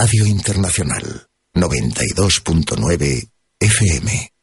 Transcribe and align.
Radio 0.00 0.26
Internacional 0.26 1.26
92.9 1.54 3.30
FM. 3.58 4.37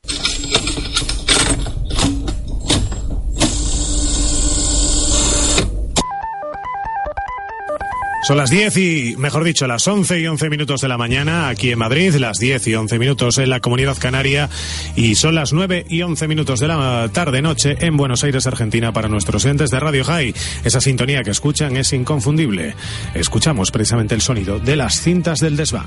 Son 8.25 8.37
las 8.37 8.49
10 8.49 8.77
y, 8.77 9.15
mejor 9.19 9.43
dicho, 9.43 9.67
las 9.67 9.87
11 9.87 10.19
y 10.19 10.25
11 10.25 10.49
minutos 10.49 10.81
de 10.81 10.87
la 10.87 10.97
mañana 10.97 11.47
aquí 11.47 11.71
en 11.71 11.77
Madrid, 11.77 12.15
las 12.15 12.39
10 12.39 12.65
y 12.65 12.73
11 12.73 12.97
minutos 12.97 13.37
en 13.37 13.51
la 13.51 13.59
Comunidad 13.59 13.97
Canaria 13.99 14.49
y 14.95 15.13
son 15.13 15.35
las 15.35 15.53
9 15.53 15.85
y 15.87 16.01
11 16.01 16.27
minutos 16.27 16.59
de 16.59 16.67
la 16.67 17.07
tarde-noche 17.13 17.77
en 17.81 17.97
Buenos 17.97 18.23
Aires, 18.23 18.47
Argentina, 18.47 18.91
para 18.91 19.09
nuestros 19.09 19.45
entes 19.45 19.69
de 19.69 19.79
Radio 19.79 20.03
High. 20.03 20.33
Esa 20.63 20.81
sintonía 20.81 21.23
que 21.23 21.29
escuchan 21.29 21.77
es 21.77 21.93
inconfundible. 21.93 22.73
Escuchamos 23.13 23.69
precisamente 23.69 24.15
el 24.15 24.21
sonido 24.21 24.57
de 24.57 24.75
las 24.75 24.99
cintas 25.01 25.39
del 25.39 25.55
desván. 25.55 25.85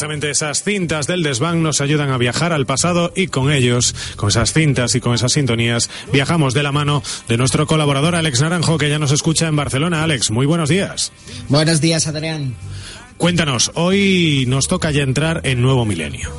Precisamente 0.00 0.30
esas 0.30 0.62
cintas 0.62 1.06
del 1.06 1.22
desván 1.22 1.62
nos 1.62 1.82
ayudan 1.82 2.08
a 2.10 2.16
viajar 2.16 2.54
al 2.54 2.64
pasado 2.64 3.12
y 3.14 3.26
con 3.26 3.52
ellos, 3.52 3.94
con 4.16 4.30
esas 4.30 4.54
cintas 4.54 4.94
y 4.94 5.00
con 5.00 5.12
esas 5.12 5.32
sintonías, 5.32 5.90
viajamos 6.10 6.54
de 6.54 6.62
la 6.62 6.72
mano 6.72 7.02
de 7.28 7.36
nuestro 7.36 7.66
colaborador 7.66 8.14
Alex 8.14 8.40
Naranjo, 8.40 8.78
que 8.78 8.88
ya 8.88 8.98
nos 8.98 9.12
escucha 9.12 9.46
en 9.46 9.56
Barcelona. 9.56 10.02
Alex, 10.02 10.30
muy 10.30 10.46
buenos 10.46 10.70
días. 10.70 11.12
Buenos 11.50 11.82
días, 11.82 12.06
Adrián. 12.06 12.54
Cuéntanos, 13.18 13.72
hoy 13.74 14.46
nos 14.48 14.68
toca 14.68 14.90
ya 14.90 15.02
entrar 15.02 15.42
en 15.44 15.60
nuevo 15.60 15.84
milenio 15.84 16.30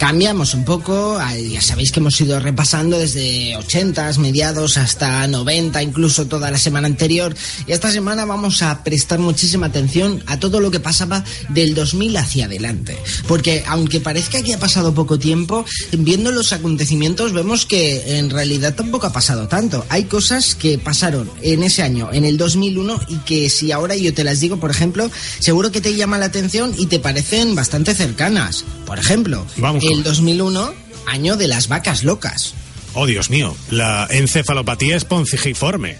cambiamos 0.00 0.54
un 0.54 0.64
poco, 0.64 1.20
ya 1.52 1.60
sabéis 1.60 1.92
que 1.92 2.00
hemos 2.00 2.18
ido 2.22 2.40
repasando 2.40 2.98
desde 2.98 3.54
80, 3.58 4.14
mediados 4.18 4.78
hasta 4.78 5.26
90, 5.26 5.82
incluso 5.82 6.26
toda 6.26 6.50
la 6.50 6.56
semana 6.56 6.86
anterior, 6.86 7.36
y 7.66 7.72
esta 7.72 7.92
semana 7.92 8.24
vamos 8.24 8.62
a 8.62 8.82
prestar 8.82 9.18
muchísima 9.18 9.66
atención 9.66 10.24
a 10.26 10.40
todo 10.40 10.58
lo 10.58 10.70
que 10.70 10.80
pasaba 10.80 11.22
del 11.50 11.74
2000 11.74 12.16
hacia 12.16 12.46
adelante, 12.46 12.96
porque 13.28 13.62
aunque 13.66 14.00
parezca 14.00 14.42
que 14.42 14.54
ha 14.54 14.58
pasado 14.58 14.94
poco 14.94 15.18
tiempo, 15.18 15.66
viendo 15.92 16.32
los 16.32 16.54
acontecimientos 16.54 17.34
vemos 17.34 17.66
que 17.66 18.16
en 18.16 18.30
realidad 18.30 18.74
tampoco 18.74 19.06
ha 19.06 19.12
pasado 19.12 19.48
tanto. 19.48 19.84
Hay 19.90 20.04
cosas 20.04 20.54
que 20.54 20.78
pasaron 20.78 21.30
en 21.42 21.62
ese 21.62 21.82
año, 21.82 22.08
en 22.10 22.24
el 22.24 22.38
2001, 22.38 23.00
y 23.08 23.16
que 23.18 23.50
si 23.50 23.70
ahora 23.70 23.96
yo 23.96 24.14
te 24.14 24.24
las 24.24 24.40
digo, 24.40 24.58
por 24.58 24.70
ejemplo, 24.70 25.10
seguro 25.40 25.70
que 25.70 25.82
te 25.82 25.94
llama 25.94 26.16
la 26.16 26.24
atención 26.26 26.74
y 26.78 26.86
te 26.86 27.00
parecen 27.00 27.54
bastante 27.54 27.94
cercanas. 27.94 28.64
Por 28.86 28.98
ejemplo, 28.98 29.46
Vamos 29.58 29.84
el 29.90 30.02
2001, 30.02 30.72
año 31.06 31.36
de 31.36 31.48
las 31.48 31.68
vacas 31.68 32.04
locas. 32.04 32.54
Oh, 32.94 33.06
Dios 33.06 33.30
mío, 33.30 33.56
la 33.70 34.06
encefalopatía 34.10 34.96
esponjiforme. 34.96 35.98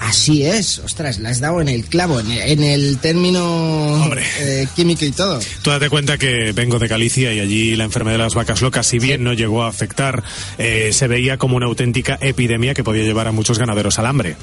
Así 0.00 0.44
es, 0.44 0.78
ostras, 0.78 1.18
la 1.18 1.28
has 1.28 1.40
dado 1.40 1.60
en 1.60 1.68
el 1.68 1.84
clavo, 1.84 2.20
en 2.20 2.62
el, 2.62 2.98
término 2.98 4.10
eh, 4.40 4.66
químico 4.74 5.04
y 5.04 5.10
todo. 5.10 5.40
Tú 5.62 5.70
date 5.70 5.90
cuenta 5.90 6.16
que 6.16 6.52
vengo 6.52 6.78
de 6.78 6.88
Galicia 6.88 7.34
y 7.34 7.40
allí 7.40 7.76
la 7.76 7.84
enfermedad 7.84 8.16
de 8.16 8.24
las 8.24 8.34
vacas 8.34 8.62
locas, 8.62 8.86
si 8.86 8.98
bien 8.98 9.22
no 9.22 9.34
llegó 9.34 9.62
a 9.62 9.68
afectar, 9.68 10.24
eh, 10.56 10.90
se 10.94 11.06
veía 11.06 11.36
como 11.36 11.56
una 11.56 11.66
auténtica 11.66 12.18
epidemia 12.22 12.72
que 12.72 12.82
podía 12.82 13.04
llevar 13.04 13.28
a 13.28 13.32
muchos 13.32 13.58
ganaderos 13.58 13.98
al 13.98 14.06
hambre. 14.06 14.36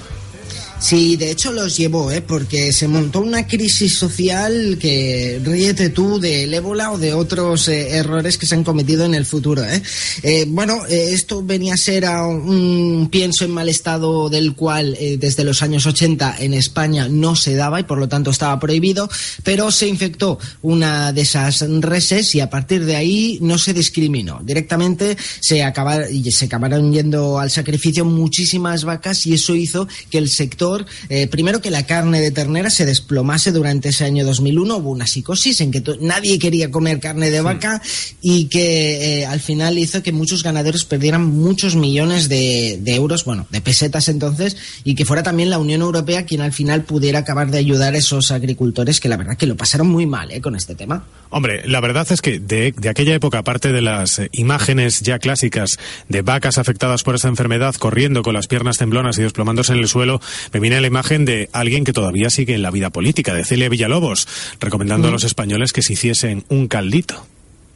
Sí, 0.80 1.18
de 1.18 1.32
hecho 1.32 1.52
los 1.52 1.76
llevó, 1.76 2.12
¿eh? 2.12 2.22
porque 2.22 2.72
se 2.72 2.88
montó 2.88 3.22
una 3.22 3.48
crisis 3.48 3.98
social 3.98 4.78
que 4.80 5.42
ríete 5.44 5.90
tú 5.90 6.20
del 6.20 6.54
ébola 6.54 6.92
o 6.92 7.00
de 7.00 7.14
otros 7.14 7.68
eh, 7.68 7.98
errores 7.98 8.38
que 8.38 8.46
se 8.46 8.54
han 8.54 8.64
cometido 8.64 9.04
en 9.04 9.16
el 9.16 9.26
futuro. 9.26 9.64
¿eh? 9.64 9.82
eh 10.22 10.46
bueno, 10.48 10.86
eh, 10.88 11.10
esto 11.14 11.44
venía 11.44 11.74
a 11.74 11.78
ser 11.78 12.06
a 12.06 12.28
un 12.28 13.10
pienso 13.12 13.44
en 13.44 13.52
mal 13.52 13.70
estado 13.70 14.30
del 14.30 14.54
cual 14.54 14.96
desde 15.18 15.44
los 15.44 15.64
años 15.64 15.88
80 15.88 16.38
en 16.40 16.54
España 16.54 17.08
no 17.10 17.36
se 17.36 17.56
daba 17.56 17.80
y 17.80 17.84
por 17.84 17.98
lo 17.98 18.08
tanto 18.08 18.30
estaba 18.30 18.60
prohibido, 18.60 19.10
pero 19.44 19.72
se 19.72 19.88
infectó 19.88 20.38
una 20.62 21.12
de 21.12 21.22
esas 21.22 21.66
reses 21.82 22.36
y 22.36 22.40
a 22.40 22.52
partir 22.52 22.86
de 22.86 22.96
ahí 22.96 23.40
no 23.42 23.58
se 23.58 23.74
discriminó. 23.74 24.42
Directamente 24.44 25.18
se, 25.40 25.64
acabaron, 25.64 26.08
se 26.32 26.46
acabaron 26.46 26.94
yendo 26.94 27.40
al 27.40 27.50
sacrificio 27.50 28.06
muchísimas 28.06 28.84
vacas 28.84 29.26
y 29.26 29.34
eso 29.34 29.56
hizo 29.56 29.88
que 30.12 30.20
el 30.20 30.30
sector 30.30 30.67
eh, 31.10 31.28
primero 31.28 31.62
que 31.62 31.72
la 31.72 31.86
carne 31.86 32.22
de 32.22 32.32
ternera 32.32 32.70
se 32.70 32.86
desplomase 32.86 33.52
durante 33.52 33.90
ese 33.90 34.06
año 34.06 34.26
2001, 34.26 34.78
hubo 34.78 34.92
una 34.92 35.08
psicosis 35.08 35.62
en 35.62 35.72
que 35.72 35.84
nadie 36.02 36.40
quería 36.40 36.72
comer 36.72 37.00
carne 37.00 37.32
de 37.32 37.42
vaca 37.42 37.82
y 38.22 38.46
que 38.46 39.22
eh, 39.22 39.26
al 39.26 39.40
final 39.40 39.78
hizo 39.78 40.04
que 40.04 40.12
muchos 40.12 40.44
ganaderos 40.44 40.86
perdieran 40.86 41.26
muchos 41.26 41.76
millones 41.76 42.30
de, 42.30 42.82
euros, 42.86 43.26
bueno, 43.26 43.48
de 43.50 43.62
pesetas 43.62 44.10
entonces, 44.10 44.58
y 44.84 44.96
que 44.96 45.06
fuera 45.06 45.24
también 45.24 45.50
la 45.50 45.60
Unión 45.60 45.82
Europea 45.82 46.26
quien 46.26 46.42
al 46.42 46.54
final 46.54 46.84
pudiera 46.84 47.20
acabar 47.20 47.52
de 47.52 47.58
ayudar 47.58 47.94
a 47.94 47.98
esos 47.98 48.32
agricultores 48.32 49.00
que 49.00 49.10
la 49.10 49.18
verdad 49.18 49.38
que 49.38 49.48
lo 49.48 49.56
pasaron 49.56 49.88
muy 49.88 50.06
mal 50.06 50.32
eh, 50.32 50.42
con 50.42 50.56
este 50.56 50.76
tema. 50.76 51.06
Hombre, 51.30 51.68
la 51.68 51.82
verdad 51.82 52.08
es 52.10 52.22
que 52.22 52.40
de, 52.40 52.74
de 52.78 52.90
aquella 52.90 53.14
época, 53.14 53.40
aparte 53.40 53.72
de 53.72 53.82
las 53.82 54.22
imágenes 54.32 55.02
ya 55.02 55.20
clásicas 55.20 55.78
de 56.08 56.22
vacas 56.22 56.58
afectadas 56.58 57.04
por 57.04 57.16
esa 57.16 57.28
enfermedad 57.28 57.76
corriendo 57.76 58.24
con 58.24 58.34
las 58.34 58.48
piernas 58.48 58.78
temblonas 58.78 59.18
y 59.18 59.24
desplomándose 59.24 59.74
en 59.74 59.80
el 59.80 59.88
suelo, 59.88 60.22
me 60.58 60.62
viene 60.62 60.82
la 60.82 60.88
imagen 60.88 61.24
de 61.24 61.52
alguien 61.54 61.84
que 61.84 61.94
todavía 61.94 62.32
sigue 62.32 62.56
en 62.56 62.64
la 62.64 62.72
vida 62.72 62.90
política, 62.90 63.36
de 63.36 63.46
Celia 63.46 63.70
Villalobos, 63.70 64.28
recomendando 64.60 65.08
a 65.08 65.12
los 65.12 65.24
españoles 65.24 65.72
que 65.72 65.84
se 65.84 65.94
hiciesen 65.94 66.46
un 66.50 66.68
caldito. 66.68 67.28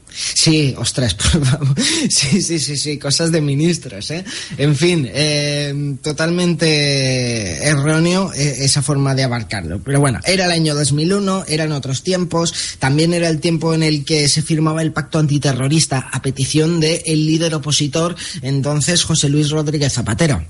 Sí, 0.09 0.73
ostras, 0.79 1.15
sí, 2.09 2.41
sí, 2.41 2.57
sí, 2.57 2.75
sí, 2.75 2.97
cosas 2.97 3.31
de 3.31 3.39
ministros, 3.39 4.09
¿eh? 4.09 4.25
En 4.57 4.75
fin, 4.75 5.07
eh, 5.13 5.95
totalmente 6.01 7.63
erróneo 7.67 8.33
eh, 8.33 8.55
esa 8.61 8.81
forma 8.81 9.13
de 9.13 9.25
abarcarlo. 9.25 9.79
Pero 9.83 9.99
bueno, 9.99 10.19
era 10.25 10.45
el 10.45 10.51
año 10.51 10.73
2001, 10.73 11.45
eran 11.49 11.71
otros 11.73 12.01
tiempos, 12.01 12.77
también 12.79 13.13
era 13.13 13.29
el 13.29 13.39
tiempo 13.39 13.75
en 13.75 13.83
el 13.83 14.03
que 14.05 14.27
se 14.27 14.41
firmaba 14.41 14.81
el 14.81 14.91
pacto 14.91 15.19
antiterrorista 15.19 16.09
a 16.11 16.23
petición 16.23 16.79
del 16.79 17.27
líder 17.27 17.53
opositor, 17.53 18.15
entonces 18.41 19.03
José 19.03 19.29
Luis 19.29 19.51
Rodríguez 19.51 19.93
Zapatero 19.93 20.43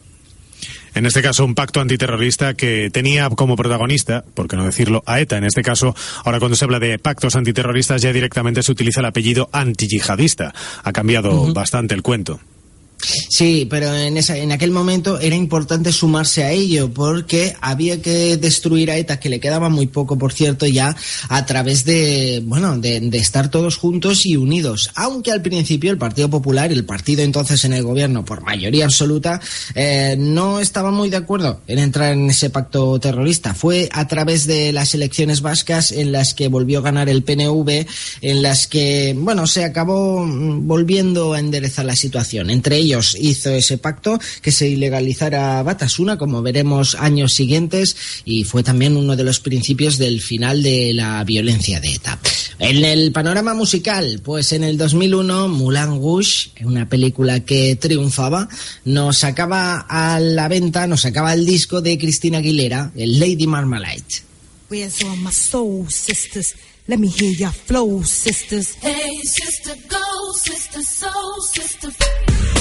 en 0.94 1.06
este 1.06 1.22
caso 1.22 1.46
un 1.46 1.56
pacto 1.56 1.80
antiterrorista 1.80 2.54
que 2.54 2.90
tenía 2.92 3.30
como 3.30 3.56
protagonista, 3.56 4.24
por 4.34 4.48
qué 4.48 4.56
no 4.56 4.66
decirlo, 4.66 5.04
a 5.06 5.20
ETA. 5.20 5.38
En 5.38 5.46
este 5.46 5.62
caso, 5.62 5.96
ahora 6.26 6.40
cuando 6.40 6.56
se 6.56 6.66
habla 6.66 6.80
de 6.80 7.00
pactos 7.00 7.36
antiterroristas 7.36 8.02
ya 8.02 8.12
directamente 8.12 8.64
se 8.64 8.72
utiliza 8.72 9.00
el 9.00 9.06
apellido 9.06 9.50
antiyihadista. 9.52 10.54
Ha 10.84 10.92
cambiado 10.92 11.54
bastante 11.54 11.96
el 11.96 12.02
cuento. 12.02 12.40
Sí, 13.02 13.68
pero 13.70 13.96
en, 13.96 14.18
esa, 14.18 14.38
en 14.38 14.52
aquel 14.52 14.72
momento 14.72 15.20
era 15.20 15.36
importante 15.36 15.92
sumarse 15.92 16.44
a 16.44 16.52
ello 16.52 16.94
porque 16.94 17.56
había 17.62 18.02
que 18.02 18.38
destruir 18.38 18.92
a 18.92 18.98
ETA, 18.98 19.20
que 19.20 19.30
le 19.30 19.40
quedaba 19.40 19.70
muy 19.70 19.88
poco, 19.88 20.18
por 20.18 20.34
cierto, 20.34 20.66
ya 20.66 20.96
a 21.30 21.46
través 21.46 21.86
de, 21.86 22.42
bueno, 22.46 22.78
de, 22.78 23.10
estar 23.14 23.50
todos 23.50 23.78
juntos 23.78 24.26
y 24.26 24.36
unidos. 24.36 24.92
Aunque 24.96 25.32
al 25.32 25.42
principio 25.42 25.92
el 25.92 25.98
Partido 25.98 26.30
Popular, 26.30 26.72
el 26.72 26.86
partido 26.86 27.24
entonces 27.24 27.64
en 27.66 27.74
el 27.74 27.84
gobierno 27.84 28.26
por 28.26 28.42
mayoría 28.42 28.86
absoluta, 28.86 29.40
eh, 29.76 30.16
no 30.18 30.60
estaba 30.60 30.92
muy 30.92 31.10
de 31.10 31.18
acuerdo 31.18 31.62
en 31.68 31.80
entrar 31.80 32.14
en 32.14 32.30
ese 32.30 32.50
pacto 32.50 33.00
terrorista. 33.00 33.54
Fue 33.54 33.90
a 33.92 34.08
través 34.08 34.48
de 34.48 34.72
las 34.74 34.94
elecciones 34.94 35.42
vascas 35.42 35.92
en 35.92 36.12
las 36.12 36.34
que 36.34 36.48
volvió 36.48 36.80
a 36.80 36.84
ganar 36.84 37.10
el 37.10 37.24
PNV, 37.24 37.86
en 38.22 38.42
las 38.42 38.68
que, 38.68 39.16
bueno, 39.18 39.48
se 39.48 39.64
acabó 39.64 40.26
mm, 40.26 40.68
volviendo 40.68 41.34
a 41.34 41.40
enderezar 41.40 41.86
la 41.86 41.96
situación. 41.96 42.50
Entre 42.50 42.78
ellos 42.78 42.91
hizo 43.20 43.50
ese 43.52 43.78
pacto 43.78 44.20
que 44.42 44.52
se 44.52 44.68
ilegalizara 44.68 45.64
Batasuna, 45.64 46.18
como 46.18 46.42
veremos 46.42 46.96
años 46.96 47.34
siguientes, 47.34 47.96
y 48.26 48.44
fue 48.44 48.64
también 48.64 48.98
uno 48.98 49.16
de 49.16 49.24
los 49.24 49.40
principios 49.40 49.98
del 49.98 50.22
final 50.22 50.64
de 50.64 50.94
la 50.94 51.24
violencia 51.24 51.80
de 51.80 51.94
ETA. 51.94 52.20
En 52.60 52.84
el 52.86 53.12
panorama 53.12 53.54
musical, 53.54 54.22
pues 54.24 54.52
en 54.54 54.64
el 54.64 54.78
2001, 54.78 55.48
Moulin 55.48 56.02
Rouge, 56.02 56.52
una 56.64 56.88
película 56.88 57.40
que 57.40 57.76
triunfaba, 57.76 58.48
nos 58.86 59.18
sacaba 59.18 59.86
a 59.90 60.20
la 60.20 60.48
venta, 60.48 60.88
nos 60.88 61.02
sacaba 61.02 61.34
el 61.34 61.46
disco 61.46 61.82
de 61.82 61.98
Cristina 61.98 62.40
Aguilera, 62.40 62.92
el 62.96 63.20
Lady 63.20 63.48
Marmalade. 63.48 64.04
Let 66.88 67.00
me 67.00 67.08
hear 67.08 67.32
your 67.32 67.52
flow, 67.52 68.04
sisters. 68.04 68.76
Hey, 68.82 69.22
sister, 69.24 69.76
go, 69.88 70.34
sister, 70.34 70.82
soul, 70.82 71.42
sister. 71.42 72.61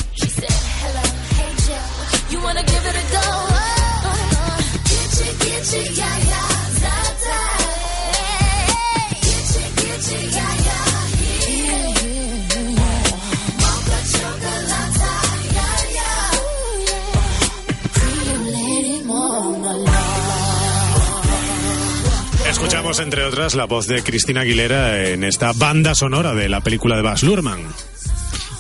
Escuchamos, 22.49 22.99
entre 23.01 23.25
otras, 23.25 23.55
la 23.55 23.65
voz 23.65 23.87
de 23.87 24.03
Cristina 24.03 24.41
Aguilera 24.43 25.09
en 25.09 25.25
esta 25.25 25.53
banda 25.53 25.95
sonora 25.95 26.35
de 26.35 26.49
la 26.49 26.61
película 26.61 26.97
de 26.97 27.03
Baz 27.03 27.23
Luhrmann. 27.23 27.61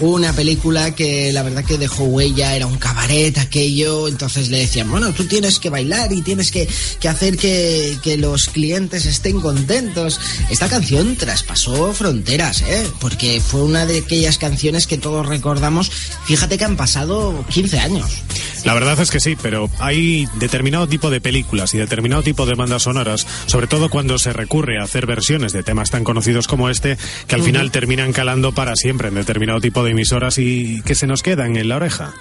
Una 0.00 0.32
película 0.32 0.94
que 0.94 1.32
la 1.32 1.42
verdad 1.42 1.64
que 1.64 1.78
dejó 1.78 2.04
huella, 2.04 2.56
era 2.56 2.66
un 2.66 2.78
cabaret 2.78 3.36
aquello, 3.38 4.08
entonces 4.08 4.48
le 4.48 4.58
decían, 4.58 4.90
bueno, 4.90 5.12
tú 5.12 5.24
tienes 5.24 5.58
que 5.58 5.70
bailar 5.70 6.12
y 6.12 6.22
tienes 6.22 6.50
que, 6.50 6.68
que 6.98 7.08
hacer 7.08 7.36
que, 7.36 7.98
que, 8.02 8.16
los 8.16 8.48
clientes 8.48 9.06
estén 9.06 9.40
contentos. 9.40 10.20
Esta 10.50 10.68
canción 10.68 11.16
traspasó 11.16 11.92
fronteras, 11.92 12.62
¿eh? 12.62 12.86
porque 13.00 13.40
fue 13.40 13.62
una 13.62 13.86
de 13.86 13.98
aquellas 13.98 14.38
canciones 14.38 14.86
que 14.86 14.98
todos 14.98 15.26
recordamos. 15.26 15.90
Fíjate 16.24 16.58
que 16.58 16.64
han 16.64 16.76
pasado 16.76 17.44
15 17.48 17.78
años. 17.78 18.10
La 18.64 18.74
verdad 18.74 19.00
es 19.00 19.10
que 19.10 19.20
sí, 19.20 19.36
pero 19.40 19.70
hay 19.78 20.26
determinado 20.38 20.86
tipo 20.86 21.10
de 21.10 21.20
películas 21.20 21.74
y 21.74 21.78
determinado 21.78 22.22
tipo 22.22 22.46
de 22.46 22.54
bandas 22.54 22.82
sonoras, 22.82 23.26
sobre 23.46 23.66
todo 23.66 23.88
cuando 23.88 24.18
se 24.18 24.32
recurre 24.32 24.78
a 24.78 24.84
hacer 24.84 25.06
versiones 25.06 25.52
de 25.52 25.62
temas 25.62 25.90
tan 25.90 26.04
conocidos 26.04 26.46
como 26.46 26.68
este, 26.68 26.98
que 27.26 27.34
al 27.34 27.42
final 27.42 27.70
terminan 27.70 28.12
calando 28.12 28.52
para 28.52 28.76
siempre 28.76 29.08
en 29.08 29.14
determinado 29.14 29.60
tipo 29.60 29.82
de 29.84 29.92
emisoras 29.92 30.38
y 30.38 30.82
que 30.82 30.94
se 30.94 31.06
nos 31.06 31.22
quedan 31.22 31.56
en 31.56 31.68
la 31.68 31.76
oreja. 31.76 32.14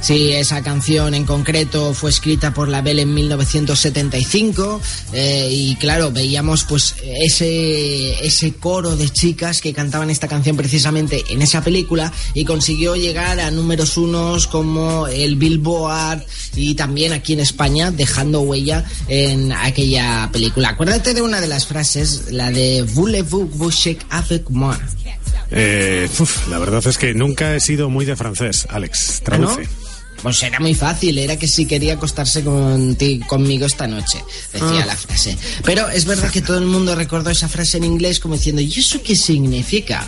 Sí, 0.00 0.32
esa 0.32 0.62
canción 0.62 1.14
en 1.14 1.24
concreto 1.24 1.94
fue 1.94 2.10
escrita 2.10 2.52
por 2.52 2.68
la 2.68 2.82
Bell 2.82 2.98
en 2.98 3.14
1975 3.14 4.80
eh, 5.12 5.48
y 5.50 5.76
claro, 5.76 6.10
veíamos 6.10 6.64
pues 6.64 6.96
ese, 7.02 8.26
ese 8.26 8.52
coro 8.54 8.96
de 8.96 9.08
chicas 9.08 9.60
que 9.60 9.72
cantaban 9.72 10.10
esta 10.10 10.26
canción 10.26 10.56
precisamente 10.56 11.22
en 11.28 11.40
esa 11.40 11.62
película 11.62 12.12
y 12.34 12.44
consiguió 12.44 12.96
llegar 12.96 13.38
a 13.38 13.50
números 13.50 13.96
unos 13.96 14.46
como 14.48 15.06
el 15.06 15.36
Billboard 15.36 16.24
y 16.56 16.74
también 16.74 17.12
aquí 17.12 17.34
en 17.34 17.40
España 17.40 17.90
dejando 17.90 18.40
huella 18.40 18.84
en 19.08 19.52
aquella 19.52 20.28
película. 20.32 20.70
Acuérdate 20.70 21.14
de 21.14 21.22
una 21.22 21.40
de 21.40 21.48
las 21.48 21.66
frases, 21.66 22.24
la 22.30 22.50
de 22.50 22.82
Voulez-vous 22.82 23.48
avec 24.10 24.50
moi? 24.50 24.76
Eh, 25.50 26.08
uf, 26.18 26.48
la 26.48 26.58
verdad 26.58 26.86
es 26.86 26.96
que 26.96 27.12
nunca 27.12 27.54
he 27.54 27.60
sido 27.60 27.90
muy 27.90 28.04
de 28.06 28.16
francés, 28.16 28.66
Alex. 28.70 29.20
Traduce. 29.22 29.62
¿Ah, 29.62 29.64
no? 29.64 29.71
Pues 30.22 30.42
era 30.42 30.60
muy 30.60 30.74
fácil, 30.74 31.18
era 31.18 31.36
que 31.36 31.48
si 31.48 31.66
quería 31.66 31.94
acostarse 31.94 32.44
con 32.44 32.94
ti, 32.96 33.20
conmigo 33.26 33.66
esta 33.66 33.86
noche, 33.86 34.22
decía 34.52 34.82
ah. 34.82 34.86
la 34.86 34.96
frase. 34.96 35.36
Pero 35.64 35.88
es 35.88 36.04
verdad 36.04 36.30
que 36.30 36.40
todo 36.40 36.58
el 36.58 36.66
mundo 36.66 36.94
recordó 36.94 37.30
esa 37.30 37.48
frase 37.48 37.78
en 37.78 37.84
inglés 37.84 38.20
como 38.20 38.36
diciendo, 38.36 38.62
¿y 38.62 38.72
eso 38.72 39.02
qué 39.02 39.16
significa? 39.16 40.06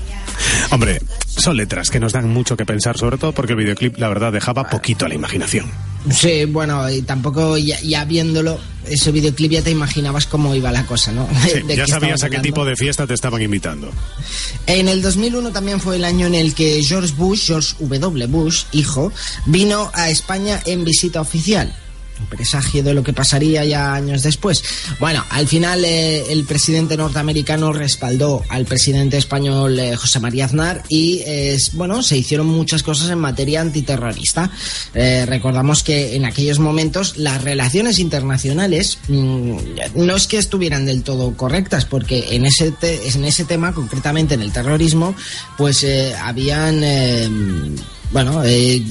Hombre, 0.70 1.00
son 1.26 1.56
letras 1.56 1.90
que 1.90 2.00
nos 2.00 2.12
dan 2.12 2.28
mucho 2.28 2.56
que 2.56 2.66
pensar, 2.66 2.98
sobre 2.98 3.18
todo 3.18 3.32
porque 3.32 3.52
el 3.52 3.58
videoclip, 3.58 3.98
la 3.98 4.08
verdad, 4.08 4.32
dejaba 4.32 4.68
poquito 4.68 5.06
a 5.06 5.08
la 5.08 5.14
imaginación. 5.14 5.70
Sí, 6.08 6.46
bueno, 6.46 6.88
y 6.88 7.02
tampoco 7.02 7.58
ya, 7.58 7.78
ya, 7.80 8.04
viéndolo, 8.04 8.58
ese 8.86 9.12
videoclip 9.12 9.52
ya 9.52 9.62
te 9.62 9.70
imaginabas 9.70 10.26
cómo 10.26 10.54
iba 10.54 10.72
la 10.72 10.86
cosa, 10.86 11.12
¿no? 11.12 11.28
Sí, 11.44 11.60
ya 11.76 11.86
sabías 11.86 12.22
a 12.24 12.30
qué 12.30 12.38
tipo 12.38 12.64
de 12.64 12.74
fiesta 12.74 13.06
te 13.06 13.14
estaban 13.14 13.42
invitando. 13.42 13.90
En 14.66 14.88
el 14.88 15.02
2001 15.02 15.50
también 15.52 15.80
fue 15.80 15.96
el 15.96 16.04
año 16.04 16.26
en 16.26 16.34
el 16.34 16.54
que 16.54 16.82
George 16.82 17.14
Bush, 17.16 17.46
George 17.46 17.74
W. 17.78 18.26
Bush, 18.26 18.64
hijo, 18.72 19.12
vino 19.46 19.90
a 19.94 20.08
España 20.10 20.60
en 20.64 20.84
visita 20.84 21.20
oficial 21.20 21.74
un 22.20 22.26
presagio 22.26 22.82
de 22.82 22.94
lo 22.94 23.02
que 23.02 23.12
pasaría 23.12 23.64
ya 23.64 23.94
años 23.94 24.22
después. 24.22 24.62
Bueno, 24.98 25.24
al 25.30 25.48
final 25.48 25.84
eh, 25.84 26.30
el 26.30 26.44
presidente 26.44 26.96
norteamericano 26.96 27.72
respaldó 27.72 28.42
al 28.48 28.64
presidente 28.66 29.16
español 29.16 29.78
eh, 29.78 29.96
José 29.96 30.20
María 30.20 30.44
Aznar 30.44 30.82
y 30.88 31.22
eh, 31.26 31.56
bueno, 31.72 32.02
se 32.02 32.16
hicieron 32.16 32.46
muchas 32.46 32.82
cosas 32.82 33.10
en 33.10 33.18
materia 33.18 33.60
antiterrorista. 33.60 34.50
Eh, 34.94 35.24
recordamos 35.26 35.82
que 35.82 36.16
en 36.16 36.24
aquellos 36.24 36.58
momentos 36.58 37.16
las 37.16 37.42
relaciones 37.42 37.98
internacionales 37.98 38.98
mmm, 39.08 39.56
no 39.94 40.16
es 40.16 40.26
que 40.26 40.38
estuvieran 40.38 40.86
del 40.86 41.02
todo 41.02 41.36
correctas, 41.36 41.84
porque 41.84 42.34
en 42.34 42.44
ese, 42.44 42.72
te 42.72 43.08
en 43.08 43.24
ese 43.24 43.44
tema, 43.44 43.72
concretamente 43.72 44.34
en 44.34 44.42
el 44.42 44.52
terrorismo, 44.52 45.14
pues 45.56 45.86
habían, 46.20 46.82
bueno, 48.12 48.42
eh, 48.44 48.82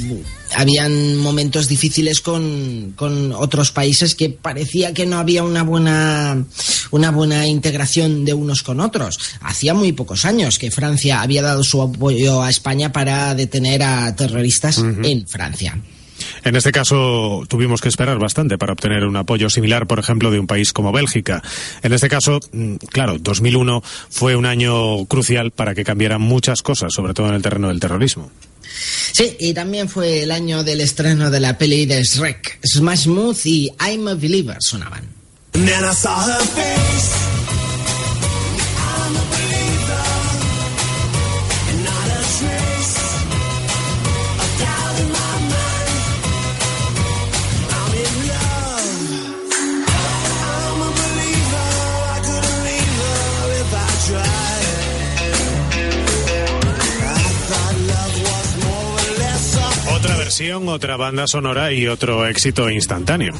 habían 0.55 1.17
momentos 1.17 1.67
difíciles 1.67 2.21
con, 2.21 2.93
con, 2.95 3.31
otros 3.33 3.71
países 3.71 4.15
que 4.15 4.29
parecía 4.29 4.93
que 4.93 5.05
no 5.05 5.19
había 5.19 5.43
una 5.43 5.63
buena 5.63 6.43
una 6.91 7.11
buena 7.11 7.47
integración 7.47 8.25
de 8.25 8.33
unos 8.33 8.63
con 8.63 8.79
otros. 8.79 9.19
Hacía 9.41 9.73
muy 9.73 9.91
pocos 9.91 10.25
años 10.25 10.57
que 10.57 10.71
Francia 10.71 11.21
había 11.21 11.41
dado 11.41 11.63
su 11.63 11.81
apoyo 11.81 12.41
a 12.41 12.49
España 12.49 12.91
para 12.91 13.35
detener 13.35 13.83
a 13.83 14.15
terroristas 14.15 14.77
uh 14.79 14.85
-huh. 14.85 15.05
en 15.05 15.27
Francia. 15.27 15.77
En 16.43 16.55
este 16.55 16.71
caso 16.71 17.43
tuvimos 17.47 17.81
que 17.81 17.89
esperar 17.89 18.17
bastante 18.19 18.57
para 18.57 18.73
obtener 18.73 19.05
un 19.05 19.15
apoyo 19.15 19.49
similar, 19.49 19.87
por 19.87 19.99
ejemplo, 19.99 20.31
de 20.31 20.39
un 20.39 20.47
país 20.47 20.73
como 20.73 20.91
Bélgica. 20.91 21.41
En 21.83 21.93
este 21.93 22.09
caso, 22.09 22.39
mm, 22.51 22.75
claro, 22.91 23.17
2001 23.19 23.83
fue 24.09 24.35
un 24.35 24.45
año 24.45 25.05
crucial 25.05 25.51
para 25.51 25.75
que 25.75 25.83
cambiaran 25.83 26.21
muchas 26.21 26.61
cosas, 26.61 26.93
sobre 26.93 27.13
todo 27.13 27.29
en 27.29 27.35
el 27.35 27.41
terreno 27.41 27.69
del 27.69 27.79
terrorismo. 27.79 28.31
Sí, 29.11 29.35
y 29.39 29.53
también 29.53 29.89
fue 29.89 30.23
el 30.23 30.31
año 30.31 30.63
del 30.63 30.81
estreno 30.81 31.31
de 31.31 31.39
la 31.39 31.57
peli 31.57 31.85
de 31.85 32.03
Shrek. 32.03 32.59
Smash 32.65 33.07
Mouth 33.07 33.45
y 33.45 33.71
I'm 33.79 34.07
a 34.07 34.13
Believer 34.13 34.57
sonaban. 34.59 35.07
Otra 60.47 60.95
banda 60.95 61.27
sonora 61.27 61.73
y 61.73 61.87
otro 61.87 62.25
éxito 62.25 62.69
instantáneo. 62.69 63.33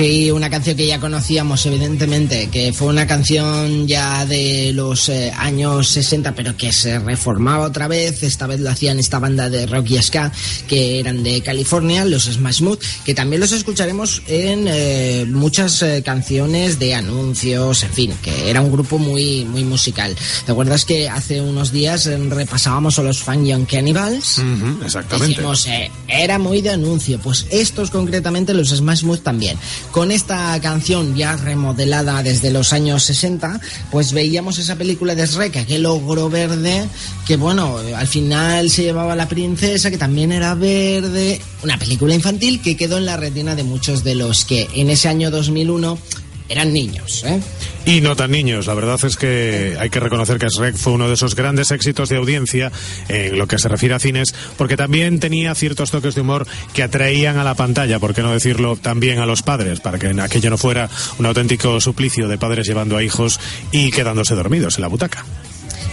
Sí, 0.00 0.30
una 0.30 0.48
canción 0.48 0.78
que 0.78 0.86
ya 0.86 0.98
conocíamos, 0.98 1.66
evidentemente, 1.66 2.48
que 2.48 2.72
fue 2.72 2.88
una 2.88 3.06
canción 3.06 3.86
ya 3.86 4.24
de 4.24 4.72
los 4.72 5.10
eh, 5.10 5.30
años 5.36 5.88
60, 5.88 6.34
pero 6.34 6.56
que 6.56 6.72
se 6.72 6.98
reformaba 6.98 7.66
otra 7.66 7.86
vez. 7.86 8.22
Esta 8.22 8.46
vez 8.46 8.60
lo 8.60 8.70
hacían 8.70 8.98
esta 8.98 9.18
banda 9.18 9.50
de 9.50 9.66
rock 9.66 9.90
y 9.90 10.02
ska, 10.02 10.32
que 10.66 11.00
eran 11.00 11.22
de 11.22 11.42
California, 11.42 12.06
los 12.06 12.24
Smash 12.24 12.62
Mouth, 12.62 12.80
que 13.04 13.14
también 13.14 13.40
los 13.40 13.52
escucharemos 13.52 14.22
en 14.26 14.64
eh, 14.68 15.26
muchas 15.28 15.82
eh, 15.82 16.02
canciones 16.02 16.78
de 16.78 16.94
anuncios, 16.94 17.82
en 17.82 17.92
fin, 17.92 18.14
que 18.22 18.48
era 18.48 18.62
un 18.62 18.72
grupo 18.72 18.96
muy, 18.96 19.44
muy 19.44 19.64
musical. 19.64 20.16
¿Te 20.46 20.52
acuerdas 20.52 20.86
que 20.86 21.10
hace 21.10 21.42
unos 21.42 21.72
días 21.72 22.06
repasábamos 22.06 22.98
a 22.98 23.02
los 23.02 23.18
Fan 23.18 23.44
Young 23.44 23.66
Cannibals? 23.66 24.38
Uh 24.38 24.44
-huh, 24.44 24.82
exactamente. 24.86 25.34
Decimos, 25.34 25.68
era 26.08 26.38
muy 26.38 26.62
de 26.62 26.70
anuncio. 26.70 27.18
Pues 27.18 27.44
estos, 27.50 27.90
concretamente, 27.90 28.54
los 28.54 28.70
Smash 28.70 29.02
Mouth 29.02 29.20
también. 29.20 29.58
Con 29.92 30.12
esta 30.12 30.58
canción 30.60 31.16
ya 31.16 31.36
remodelada 31.36 32.22
desde 32.22 32.52
los 32.52 32.72
años 32.72 33.02
60, 33.02 33.60
pues 33.90 34.12
veíamos 34.12 34.58
esa 34.58 34.76
película 34.76 35.16
de 35.16 35.26
Shrek, 35.26 35.56
aquel 35.56 35.84
ogro 35.84 36.30
verde, 36.30 36.86
que 37.26 37.36
bueno, 37.36 37.76
al 37.96 38.06
final 38.06 38.70
se 38.70 38.84
llevaba 38.84 39.16
la 39.16 39.28
princesa, 39.28 39.90
que 39.90 39.98
también 39.98 40.30
era 40.30 40.54
verde. 40.54 41.40
Una 41.64 41.76
película 41.76 42.14
infantil 42.14 42.62
que 42.62 42.76
quedó 42.76 42.98
en 42.98 43.06
la 43.06 43.16
retina 43.16 43.56
de 43.56 43.64
muchos 43.64 44.04
de 44.04 44.14
los 44.14 44.44
que 44.44 44.68
en 44.74 44.90
ese 44.90 45.08
año 45.08 45.30
2001 45.30 45.98
eran 46.50 46.72
niños, 46.72 47.24
¿eh? 47.24 47.40
Y 47.86 48.00
no 48.00 48.16
tan 48.16 48.32
niños. 48.32 48.66
La 48.66 48.74
verdad 48.74 48.98
es 49.04 49.16
que 49.16 49.76
hay 49.78 49.88
que 49.88 50.00
reconocer 50.00 50.38
que 50.38 50.48
Shrek 50.48 50.76
fue 50.76 50.92
uno 50.92 51.08
de 51.08 51.14
esos 51.14 51.34
grandes 51.34 51.70
éxitos 51.70 52.08
de 52.08 52.16
audiencia 52.16 52.70
en 53.08 53.38
lo 53.38 53.46
que 53.46 53.58
se 53.58 53.68
refiere 53.68 53.94
a 53.94 54.00
cines, 54.00 54.34
porque 54.58 54.76
también 54.76 55.20
tenía 55.20 55.54
ciertos 55.54 55.90
toques 55.90 56.14
de 56.14 56.20
humor 56.20 56.46
que 56.74 56.82
atraían 56.82 57.38
a 57.38 57.44
la 57.44 57.54
pantalla, 57.54 58.00
por 58.00 58.14
qué 58.14 58.22
no 58.22 58.32
decirlo, 58.32 58.76
también 58.76 59.20
a 59.20 59.26
los 59.26 59.42
padres, 59.42 59.80
para 59.80 59.98
que 59.98 60.08
aquello 60.20 60.50
no 60.50 60.58
fuera 60.58 60.90
un 61.18 61.26
auténtico 61.26 61.80
suplicio 61.80 62.28
de 62.28 62.36
padres 62.36 62.66
llevando 62.66 62.96
a 62.96 63.02
hijos 63.02 63.40
y 63.70 63.90
quedándose 63.90 64.34
dormidos 64.34 64.76
en 64.76 64.82
la 64.82 64.88
butaca. 64.88 65.24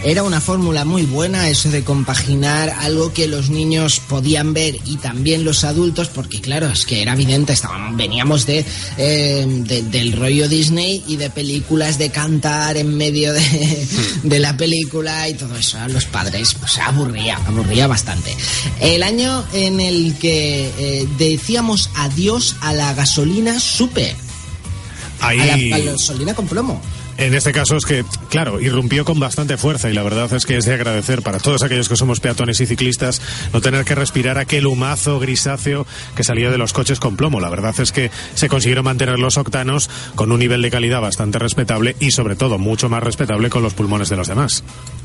Era 0.04 0.22
una 0.22 0.40
fórmula 0.40 0.84
muy 0.84 1.02
buena 1.02 1.48
eso 1.48 1.70
de 1.70 1.82
compaginar 1.82 2.70
algo 2.80 3.12
que 3.12 3.26
los 3.26 3.50
niños 3.50 4.00
podían 4.00 4.54
ver 4.54 4.78
y 4.84 4.96
también 4.96 5.44
los 5.44 5.64
adultos, 5.64 6.08
porque 6.08 6.40
claro, 6.40 6.68
es 6.68 6.86
que 6.86 7.02
era 7.02 7.14
evidente, 7.14 7.52
estábamos, 7.52 7.96
veníamos 7.96 8.46
de, 8.46 8.64
eh, 8.96 9.44
de, 9.48 9.82
del 9.82 10.12
rollo 10.12 10.48
Disney 10.48 11.02
y 11.08 11.16
de 11.16 11.30
películas 11.30 11.98
de 11.98 12.10
cantar 12.10 12.76
en 12.76 12.96
medio 12.96 13.32
de, 13.32 13.86
de 14.22 14.38
la 14.38 14.56
película 14.56 15.28
y 15.28 15.34
todo 15.34 15.56
eso. 15.56 15.78
A 15.78 15.88
los 15.88 16.04
padres 16.04 16.54
pues 16.54 16.78
aburría, 16.78 17.36
aburría 17.46 17.88
bastante. 17.88 18.36
El 18.80 19.02
año 19.02 19.44
en 19.52 19.80
el 19.80 20.14
que 20.18 20.70
eh, 20.78 21.08
decíamos 21.18 21.90
adiós 21.96 22.54
a 22.60 22.72
la 22.72 22.94
gasolina 22.94 23.58
super. 23.58 24.14
Ahí... 25.20 25.40
A 25.40 25.46
la, 25.46 25.54
a 25.54 25.78
la 25.78 25.92
gasolina 25.92 26.34
con 26.34 26.46
plomo. 26.46 26.80
En 27.18 27.34
este 27.34 27.50
caso 27.50 27.76
es 27.76 27.84
que, 27.84 28.04
claro, 28.30 28.60
irrumpió 28.60 29.04
con 29.04 29.18
bastante 29.18 29.56
fuerza 29.56 29.90
y 29.90 29.92
la 29.92 30.04
verdad 30.04 30.32
es 30.32 30.46
que 30.46 30.56
es 30.56 30.66
de 30.66 30.74
agradecer 30.74 31.22
para 31.22 31.40
todos 31.40 31.64
aquellos 31.64 31.88
que 31.88 31.96
somos 31.96 32.20
peatones 32.20 32.60
y 32.60 32.66
ciclistas 32.66 33.20
no 33.52 33.60
tener 33.60 33.84
que 33.84 33.96
respirar 33.96 34.38
aquel 34.38 34.68
humazo 34.68 35.18
grisáceo 35.18 35.84
que 36.14 36.22
salía 36.22 36.48
de 36.48 36.58
los 36.58 36.72
coches 36.72 37.00
con 37.00 37.16
plomo. 37.16 37.40
La 37.40 37.48
verdad 37.48 37.74
es 37.80 37.90
que 37.90 38.12
se 38.34 38.48
consiguieron 38.48 38.84
mantener 38.84 39.18
los 39.18 39.36
octanos 39.36 39.90
con 40.14 40.30
un 40.30 40.38
nivel 40.38 40.62
de 40.62 40.70
calidad 40.70 41.00
bastante 41.00 41.40
respetable 41.40 41.96
y 41.98 42.12
sobre 42.12 42.36
todo 42.36 42.56
mucho 42.56 42.88
más 42.88 43.02
respetable 43.02 43.50
con 43.50 43.64
los 43.64 43.74
pulmones 43.74 44.08
de 44.08 44.16
los 44.16 44.28
demás. 44.28 44.62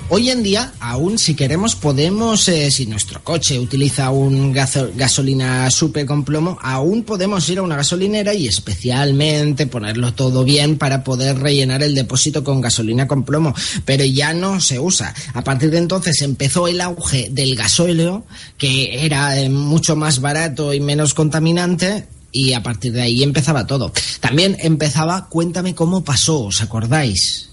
Hoy 0.09 0.29
en 0.29 0.43
día, 0.43 0.73
aún 0.79 1.17
si 1.17 1.33
queremos, 1.33 1.75
podemos, 1.75 2.47
eh, 2.49 2.69
si 2.69 2.85
nuestro 2.85 3.23
coche 3.23 3.57
utiliza 3.57 4.11
un 4.11 4.51
gasolina 4.51 5.71
super 5.71 6.05
con 6.05 6.23
plomo, 6.23 6.59
aún 6.61 7.03
podemos 7.03 7.47
ir 7.49 7.59
a 7.59 7.63
una 7.63 7.77
gasolinera 7.77 8.33
y 8.33 8.47
especialmente 8.47 9.65
ponerlo 9.65 10.13
todo 10.13 10.43
bien 10.43 10.77
para 10.77 11.03
poder 11.03 11.39
rellenar 11.39 11.81
el 11.83 11.95
depósito 11.95 12.43
con 12.43 12.61
gasolina 12.61 13.07
con 13.07 13.23
plomo. 13.23 13.55
Pero 13.85 14.03
ya 14.03 14.33
no 14.33 14.59
se 14.59 14.77
usa. 14.77 15.15
A 15.33 15.43
partir 15.43 15.71
de 15.71 15.77
entonces 15.77 16.21
empezó 16.21 16.67
el 16.67 16.81
auge 16.81 17.29
del 17.31 17.55
gasóleo, 17.55 18.25
que 18.57 19.05
era 19.05 19.39
eh, 19.39 19.49
mucho 19.49 19.95
más 19.95 20.19
barato 20.19 20.73
y 20.73 20.81
menos 20.81 21.13
contaminante, 21.13 22.07
y 22.31 22.53
a 22.53 22.61
partir 22.61 22.91
de 22.91 23.03
ahí 23.03 23.23
empezaba 23.23 23.65
todo. 23.65 23.93
También 24.19 24.57
empezaba 24.59 25.29
Cuéntame 25.29 25.73
cómo 25.73 26.03
pasó, 26.03 26.41
¿os 26.41 26.61
acordáis? 26.61 27.52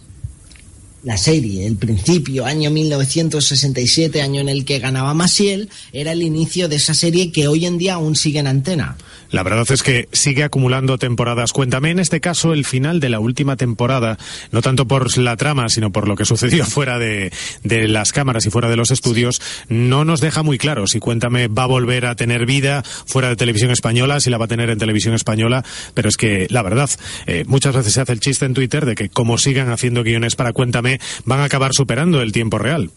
La 1.02 1.16
serie, 1.16 1.66
el 1.66 1.76
principio, 1.76 2.44
año 2.44 2.70
1967, 2.70 4.20
año 4.20 4.40
en 4.40 4.48
el 4.48 4.64
que 4.64 4.78
ganaba 4.78 5.14
Masiel, 5.14 5.70
era 5.92 6.12
el 6.12 6.22
inicio 6.22 6.68
de 6.68 6.76
esa 6.76 6.94
serie 6.94 7.32
que 7.32 7.48
hoy 7.48 7.66
en 7.66 7.78
día 7.78 7.94
aún 7.94 8.16
sigue 8.16 8.40
en 8.40 8.46
antena. 8.46 8.96
La 9.30 9.44
verdad 9.44 9.64
es 9.70 9.82
que 9.82 10.08
sigue 10.12 10.42
acumulando 10.42 10.98
temporadas. 10.98 11.52
Cuéntame 11.52 11.90
en 11.90 12.00
este 12.00 12.20
caso 12.20 12.52
el 12.52 12.64
final 12.64 12.98
de 12.98 13.10
la 13.10 13.20
última 13.20 13.56
temporada, 13.56 14.18
no 14.50 14.60
tanto 14.60 14.88
por 14.88 15.16
la 15.18 15.36
trama, 15.36 15.68
sino 15.68 15.92
por 15.92 16.08
lo 16.08 16.16
que 16.16 16.24
sucedió 16.30 16.64
fuera 16.66 16.98
de, 16.98 17.32
de 17.62 17.86
las 17.86 18.12
cámaras 18.12 18.44
y 18.46 18.50
fuera 18.50 18.68
de 18.68 18.76
los 18.76 18.90
estudios, 18.90 19.40
no 19.68 20.04
nos 20.04 20.20
deja 20.20 20.42
muy 20.42 20.58
claro 20.58 20.86
si 20.86 20.98
Cuéntame 20.98 21.46
va 21.46 21.64
a 21.64 21.66
volver 21.66 22.06
a 22.06 22.16
tener 22.16 22.44
vida 22.44 22.82
fuera 22.82 23.28
de 23.28 23.36
televisión 23.36 23.70
española, 23.70 24.20
si 24.20 24.30
la 24.30 24.38
va 24.38 24.46
a 24.46 24.48
tener 24.48 24.68
en 24.68 24.78
televisión 24.78 25.14
española, 25.14 25.64
pero 25.94 26.08
es 26.08 26.16
que 26.16 26.48
la 26.50 26.62
verdad, 26.62 26.90
eh, 27.26 27.44
muchas 27.46 27.74
veces 27.74 27.92
se 27.92 28.00
hace 28.00 28.12
el 28.12 28.20
chiste 28.20 28.46
en 28.46 28.54
Twitter 28.54 28.84
de 28.84 28.96
que 28.96 29.08
como 29.08 29.38
sigan 29.38 29.70
haciendo 29.70 30.02
guiones 30.02 30.34
para 30.34 30.52
Cuéntame, 30.52 30.89
van 31.24 31.40
a 31.40 31.44
acabar 31.44 31.74
superando 31.74 32.22
el 32.22 32.32
tiempo 32.32 32.58
real. 32.58 32.90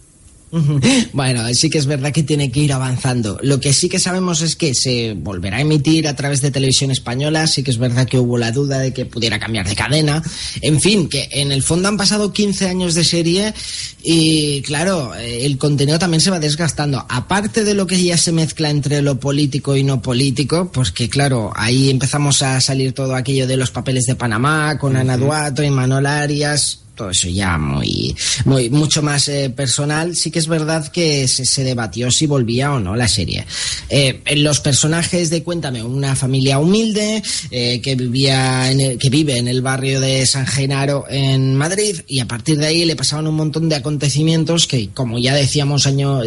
Bueno, 1.14 1.52
sí 1.54 1.70
que 1.70 1.80
es 1.80 1.88
verdad 1.88 2.12
que 2.12 2.22
tiene 2.22 2.52
que 2.52 2.60
ir 2.60 2.74
avanzando. 2.74 3.40
Lo 3.42 3.60
que 3.60 3.74
sí 3.74 3.90
que 3.90 3.98
sabemos 3.98 4.42
es 4.42 4.56
que 4.56 4.76
se 4.76 5.14
volverá 5.14 5.58
a 5.58 5.62
emitir 5.62 6.08
a 6.08 6.16
través 6.16 6.42
de 6.42 6.52
televisión 6.52 6.92
española. 6.92 7.48
Sí 7.48 7.64
que 7.64 7.72
es 7.72 7.80
verdad 7.80 8.08
que 8.08 8.20
hubo 8.20 8.38
la 8.38 8.52
duda 8.52 8.78
de 8.78 8.94
que 8.94 9.06
pudiera 9.06 9.40
cambiar 9.40 9.68
de 9.68 9.76
cadena. 9.76 10.22
En 10.62 10.80
fin, 10.80 11.10
que 11.10 11.28
en 11.32 11.52
el 11.52 11.64
fondo 11.64 11.88
han 11.88 11.98
pasado 11.98 12.32
15 12.32 12.68
años 12.68 12.94
de 12.94 13.04
serie 13.04 13.54
y 14.04 14.62
claro, 14.62 15.16
eh, 15.16 15.46
el 15.46 15.58
contenido 15.58 15.98
también 15.98 16.22
se 16.22 16.30
va 16.30 16.40
desgastando. 16.40 17.04
Aparte 17.10 17.64
de 17.64 17.74
lo 17.74 17.88
que 17.88 18.02
ya 18.02 18.18
se 18.18 18.32
mezcla 18.32 18.70
entre 18.70 19.02
lo 19.02 19.20
político 19.20 19.76
y 19.76 19.84
no 19.84 20.04
político, 20.04 20.72
pues 20.72 20.92
que 20.92 21.10
claro, 21.10 21.52
ahí 21.56 21.90
empezamos 21.90 22.44
a 22.44 22.62
salir 22.62 22.94
todo 22.94 23.16
aquello 23.16 23.48
de 23.48 23.58
los 23.58 23.72
papeles 23.72 24.04
de 24.04 24.16
Panamá 24.16 24.78
con 24.78 24.96
Ana 24.98 25.18
Duato 25.18 25.64
y 25.64 25.72
Manuel 25.72 26.06
Arias 26.06 26.83
todo 26.96 27.10
eso 27.10 27.28
ya 27.28 27.58
muy, 27.58 28.16
muy 28.46 28.70
mucho 28.70 29.02
más 29.02 29.28
eh, 29.28 29.50
personal, 29.50 30.16
sí 30.16 30.32
que 30.32 30.40
es 30.40 30.48
verdad 30.48 30.92
que 30.92 31.28
se, 31.28 31.64
debatió 31.64 32.12
si 32.12 32.28
volvía 32.28 32.72
o 32.74 32.80
no 32.80 32.96
la 32.96 33.08
serie. 33.08 33.46
Eh, 33.90 34.22
los 34.36 34.60
personajes 34.60 35.30
de 35.30 35.44
Cuéntame, 35.44 35.84
una 35.84 36.16
familia 36.16 36.60
humilde 36.60 37.24
eh, 37.52 37.82
que 37.82 37.96
vivía 37.96 38.72
en 38.72 38.98
que 38.98 39.10
vive 39.10 39.38
en 39.38 39.48
el 39.48 39.62
barrio 39.62 40.00
de 40.02 40.26
San 40.26 40.46
Genaro 40.46 41.06
en 41.10 41.56
Madrid 41.56 42.02
y 42.08 42.20
a 42.20 42.28
partir 42.28 42.58
de 42.58 42.68
ahí 42.68 42.86
le 42.86 42.96
pasaban 42.96 43.28
un 43.28 43.36
montón 43.36 43.70
de 43.70 43.76
acontecimientos 43.76 44.68
que, 44.68 44.90
como 44.90 45.18
ya 45.18 45.34
decíamos 45.34 45.88
año, 45.88 46.22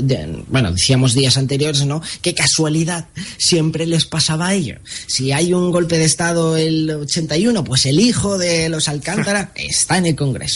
bueno, 0.49 0.73
decíamos 0.73 1.14
días 1.14 1.37
anteriores, 1.37 1.85
¿no? 1.87 2.02
Qué 2.23 2.35
casualidad 2.35 3.08
siempre 3.38 3.87
les 3.87 4.06
pasaba 4.06 4.49
a 4.49 4.54
ellos. 4.54 4.78
Si 5.06 5.32
hay 5.32 5.52
un 5.52 5.70
golpe 5.70 5.99
de 5.99 6.04
estado 6.04 6.56
el 6.56 6.90
81, 6.90 7.64
pues 7.64 7.87
el 7.87 8.00
hijo 8.00 8.38
de 8.38 8.68
los 8.68 8.88
Alcántara 8.88 9.52
está 9.54 9.99
en 9.99 10.06
el 10.06 10.16
Congreso. 10.16 10.55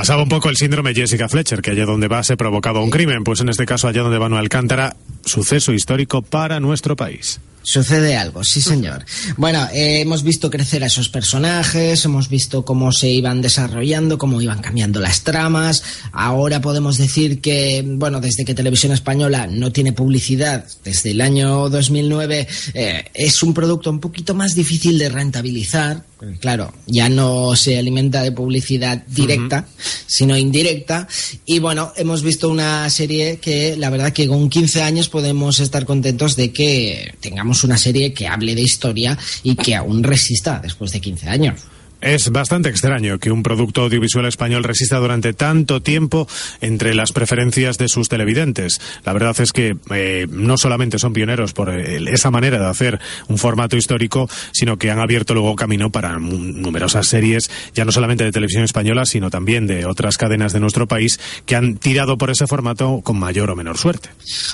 Pasaba 0.00 0.22
un 0.22 0.30
poco 0.30 0.48
el 0.48 0.56
síndrome 0.56 0.94
Jessica 0.94 1.28
Fletcher, 1.28 1.60
que 1.60 1.72
allá 1.72 1.84
donde 1.84 2.08
va 2.08 2.24
se 2.24 2.34
provocaba 2.38 2.82
un 2.82 2.88
crimen, 2.88 3.22
pues 3.22 3.42
en 3.42 3.50
este 3.50 3.66
caso 3.66 3.86
allá 3.86 4.00
donde 4.00 4.16
va 4.16 4.30
no 4.30 4.38
Alcántara, 4.38 4.96
suceso 5.26 5.74
histórico 5.74 6.22
para 6.22 6.58
nuestro 6.58 6.96
país. 6.96 7.38
Sucede 7.62 8.16
algo, 8.16 8.42
sí 8.42 8.62
señor. 8.62 9.04
Bueno, 9.36 9.68
eh, 9.74 10.00
hemos 10.00 10.22
visto 10.22 10.48
crecer 10.48 10.82
a 10.82 10.86
esos 10.86 11.10
personajes, 11.10 12.02
hemos 12.06 12.30
visto 12.30 12.64
cómo 12.64 12.92
se 12.92 13.10
iban 13.10 13.42
desarrollando, 13.42 14.16
cómo 14.16 14.40
iban 14.40 14.62
cambiando 14.62 15.00
las 15.00 15.22
tramas. 15.22 15.82
Ahora 16.12 16.62
podemos 16.62 16.96
decir 16.96 17.42
que, 17.42 17.84
bueno, 17.86 18.22
desde 18.22 18.46
que 18.46 18.54
Televisión 18.54 18.92
Española 18.92 19.48
no 19.48 19.70
tiene 19.70 19.92
publicidad, 19.92 20.64
desde 20.82 21.10
el 21.10 21.20
año 21.20 21.68
2009, 21.68 22.48
eh, 22.72 23.04
es 23.12 23.42
un 23.42 23.52
producto 23.52 23.90
un 23.90 24.00
poquito 24.00 24.32
más 24.32 24.54
difícil 24.54 24.98
de 24.98 25.10
rentabilizar. 25.10 26.04
Claro, 26.40 26.72
ya 26.86 27.08
no 27.08 27.56
se 27.56 27.78
alimenta 27.78 28.22
de 28.22 28.32
publicidad 28.32 29.02
directa, 29.06 29.66
sino 30.06 30.36
indirecta. 30.36 31.08
Y 31.46 31.60
bueno, 31.60 31.92
hemos 31.96 32.22
visto 32.22 32.48
una 32.48 32.88
serie 32.90 33.38
que 33.38 33.76
la 33.76 33.88
verdad 33.90 34.12
que 34.12 34.28
con 34.28 34.50
15 34.50 34.82
años 34.82 35.08
podemos 35.08 35.60
estar 35.60 35.86
contentos 35.86 36.36
de 36.36 36.52
que 36.52 37.14
tengamos 37.20 37.64
una 37.64 37.78
serie 37.78 38.12
que 38.12 38.28
hable 38.28 38.54
de 38.54 38.62
historia 38.62 39.16
y 39.42 39.56
que 39.56 39.74
aún 39.74 40.02
resista 40.02 40.60
después 40.62 40.92
de 40.92 41.00
15 41.00 41.28
años. 41.28 41.60
Es 42.00 42.30
bastante 42.30 42.70
extraño 42.70 43.18
que 43.18 43.30
un 43.30 43.42
producto 43.42 43.82
audiovisual 43.82 44.24
español 44.24 44.64
resista 44.64 44.98
durante 44.98 45.34
tanto 45.34 45.82
tiempo 45.82 46.26
entre 46.62 46.94
las 46.94 47.12
preferencias 47.12 47.76
de 47.76 47.88
sus 47.88 48.08
televidentes. 48.08 48.80
La 49.04 49.12
verdad 49.12 49.38
es 49.40 49.52
que 49.52 49.76
eh, 49.90 50.26
no 50.30 50.56
solamente 50.56 50.98
son 50.98 51.12
pioneros 51.12 51.52
por 51.52 51.68
eh, 51.68 51.98
esa 52.10 52.30
manera 52.30 52.58
de 52.58 52.66
hacer 52.66 53.00
un 53.28 53.36
formato 53.36 53.76
histórico, 53.76 54.30
sino 54.52 54.78
que 54.78 54.90
han 54.90 54.98
abierto 54.98 55.34
luego 55.34 55.56
camino 55.56 55.90
para 55.90 56.18
numerosas 56.18 57.06
series, 57.06 57.50
ya 57.74 57.84
no 57.84 57.92
solamente 57.92 58.24
de 58.24 58.32
televisión 58.32 58.64
española, 58.64 59.04
sino 59.04 59.28
también 59.28 59.66
de 59.66 59.84
otras 59.84 60.16
cadenas 60.16 60.54
de 60.54 60.60
nuestro 60.60 60.88
país 60.88 61.20
que 61.44 61.56
han 61.56 61.76
tirado 61.76 62.16
por 62.16 62.30
ese 62.30 62.46
formato 62.46 63.02
con 63.02 63.18
mayor 63.18 63.50
o 63.50 63.56
menor 63.56 63.76
suerte. 63.76 64.08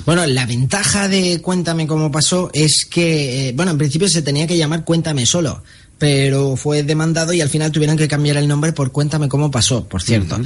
Bueno, 0.04 0.26
la 0.26 0.46
ventaja 0.46 1.08
de 1.08 1.40
Cuéntame 1.40 1.86
cómo 1.86 2.10
pasó 2.10 2.50
es 2.52 2.86
que, 2.90 3.48
eh, 3.48 3.52
bueno, 3.54 3.70
en 3.70 3.78
principio 3.78 4.08
se 4.08 4.22
tenía 4.22 4.46
que 4.48 4.56
llamar 4.56 4.84
Cuéntame 4.84 5.26
solo 5.26 5.62
pero 5.98 6.56
fue 6.56 6.82
demandado 6.82 7.32
y 7.32 7.40
al 7.40 7.48
final 7.48 7.72
tuvieron 7.72 7.96
que 7.96 8.08
cambiar 8.08 8.36
el 8.36 8.48
nombre 8.48 8.72
por 8.72 8.92
Cuéntame 8.92 9.28
cómo 9.28 9.50
pasó, 9.50 9.84
por 9.84 10.02
cierto. 10.02 10.38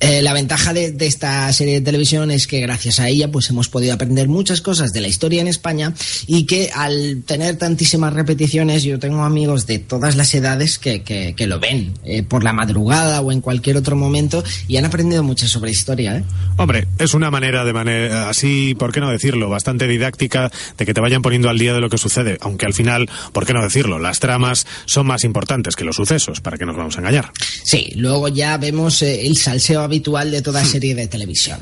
Eh, 0.00 0.22
la 0.22 0.32
ventaja 0.32 0.72
de, 0.72 0.94
esta 1.00 1.52
serie 1.52 1.74
de 1.74 1.80
televisión 1.80 2.30
es 2.30 2.46
que 2.46 2.60
gracias 2.60 3.00
a 3.00 3.08
ella 3.08 3.30
pues 3.32 3.50
hemos 3.50 3.68
podido 3.68 3.94
aprender 3.94 4.28
muchas 4.28 4.60
cosas 4.60 4.92
de 4.92 5.00
la 5.00 5.08
historia 5.08 5.40
en 5.40 5.48
España 5.48 5.92
y 6.26 6.46
que 6.46 6.70
al 6.72 7.22
tener 7.26 7.56
tantísimas 7.56 8.12
repeticiones 8.12 8.84
yo 8.84 9.00
tengo 9.00 9.24
amigos 9.24 9.66
de 9.66 9.80
todas 9.80 10.14
las 10.14 10.32
edades 10.34 10.78
que, 10.78 11.02
que, 11.02 11.46
lo 11.48 11.58
ven 11.58 11.94
eh, 12.04 12.22
por 12.22 12.44
la 12.44 12.52
madrugada 12.52 13.22
o 13.22 13.32
en 13.32 13.40
cualquier 13.40 13.76
otro 13.76 13.96
momento 13.96 14.44
y 14.68 14.76
han 14.76 14.84
aprendido 14.84 15.22
mucho 15.22 15.48
sobre 15.48 15.70
historia. 15.70 16.18
¿eh? 16.18 16.24
Hombre, 16.58 16.86
es 16.98 17.14
una 17.14 17.30
manera 17.30 17.64
de 17.64 17.72
manera 17.72 18.28
así, 18.28 18.76
¿por 18.78 18.92
qué 18.92 19.00
no 19.00 19.10
decirlo? 19.10 19.48
Bastante 19.48 19.88
didáctica 19.88 20.50
de 20.76 20.86
que 20.86 20.94
te 20.94 21.00
vayan 21.00 21.22
poniendo 21.22 21.48
al 21.48 21.58
día 21.58 21.72
de 21.72 21.80
lo 21.80 21.88
que 21.88 21.98
sucede, 21.98 22.38
aunque 22.40 22.66
al 22.66 22.74
final, 22.74 23.08
¿por 23.32 23.46
qué 23.46 23.52
no 23.52 23.62
decirlo? 23.62 23.98
Las 23.98 24.20
tramas 24.20 24.66
son 24.84 25.06
más 25.06 25.24
importantes 25.24 25.74
que 25.74 25.84
los 25.84 25.96
sucesos, 25.96 26.40
¿para 26.40 26.58
qué 26.58 26.66
nos 26.66 26.76
vamos 26.76 26.96
a 26.96 27.00
engañar? 27.00 27.32
Sí, 27.64 27.92
luego 27.96 28.28
ya 28.28 28.58
vemos 28.58 29.02
el 29.02 29.36
salseo 29.36 29.87
habitual 29.88 30.30
de 30.30 30.42
toda 30.42 30.64
serie 30.64 30.94
de 30.94 31.08
televisión. 31.08 31.58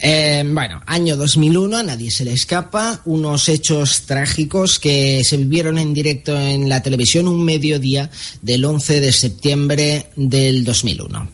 Eh, 0.00 0.42
bueno, 0.46 0.82
año 0.86 1.16
2001, 1.16 1.76
a 1.76 1.82
nadie 1.82 2.10
se 2.10 2.24
le 2.24 2.32
escapa, 2.32 3.00
unos 3.04 3.48
hechos 3.48 4.02
trágicos 4.02 4.78
que 4.78 5.22
se 5.24 5.36
vivieron 5.36 5.78
en 5.78 5.94
directo 5.94 6.38
en 6.38 6.68
la 6.68 6.82
televisión 6.82 7.28
un 7.28 7.44
mediodía 7.44 8.10
del 8.42 8.64
11 8.64 9.00
de 9.00 9.12
septiembre 9.12 10.06
del 10.16 10.64
2001. 10.64 11.30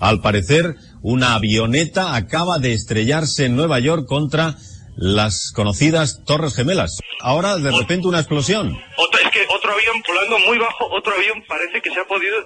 Al 0.00 0.20
parecer, 0.20 0.76
una 1.02 1.34
avioneta 1.34 2.16
acaba 2.16 2.58
de 2.58 2.72
estrellarse 2.72 3.44
en 3.46 3.56
Nueva 3.56 3.78
York 3.80 4.06
contra 4.06 4.56
las 4.96 5.52
conocidas 5.54 6.22
Torres 6.24 6.54
Gemelas. 6.54 6.98
Ahora, 7.20 7.58
de 7.58 7.70
repente, 7.70 8.08
una 8.08 8.18
explosión. 8.18 8.68
es 8.68 9.30
que 9.30 9.40
otro 9.54 9.72
avión 9.72 10.02
volando 10.06 10.38
muy 10.46 10.58
bajo, 10.58 10.86
otro 10.90 11.12
avión 11.14 11.42
parece 11.46 11.80
que 11.82 11.90
se 11.90 12.00
ha 12.00 12.04
podido 12.04 12.36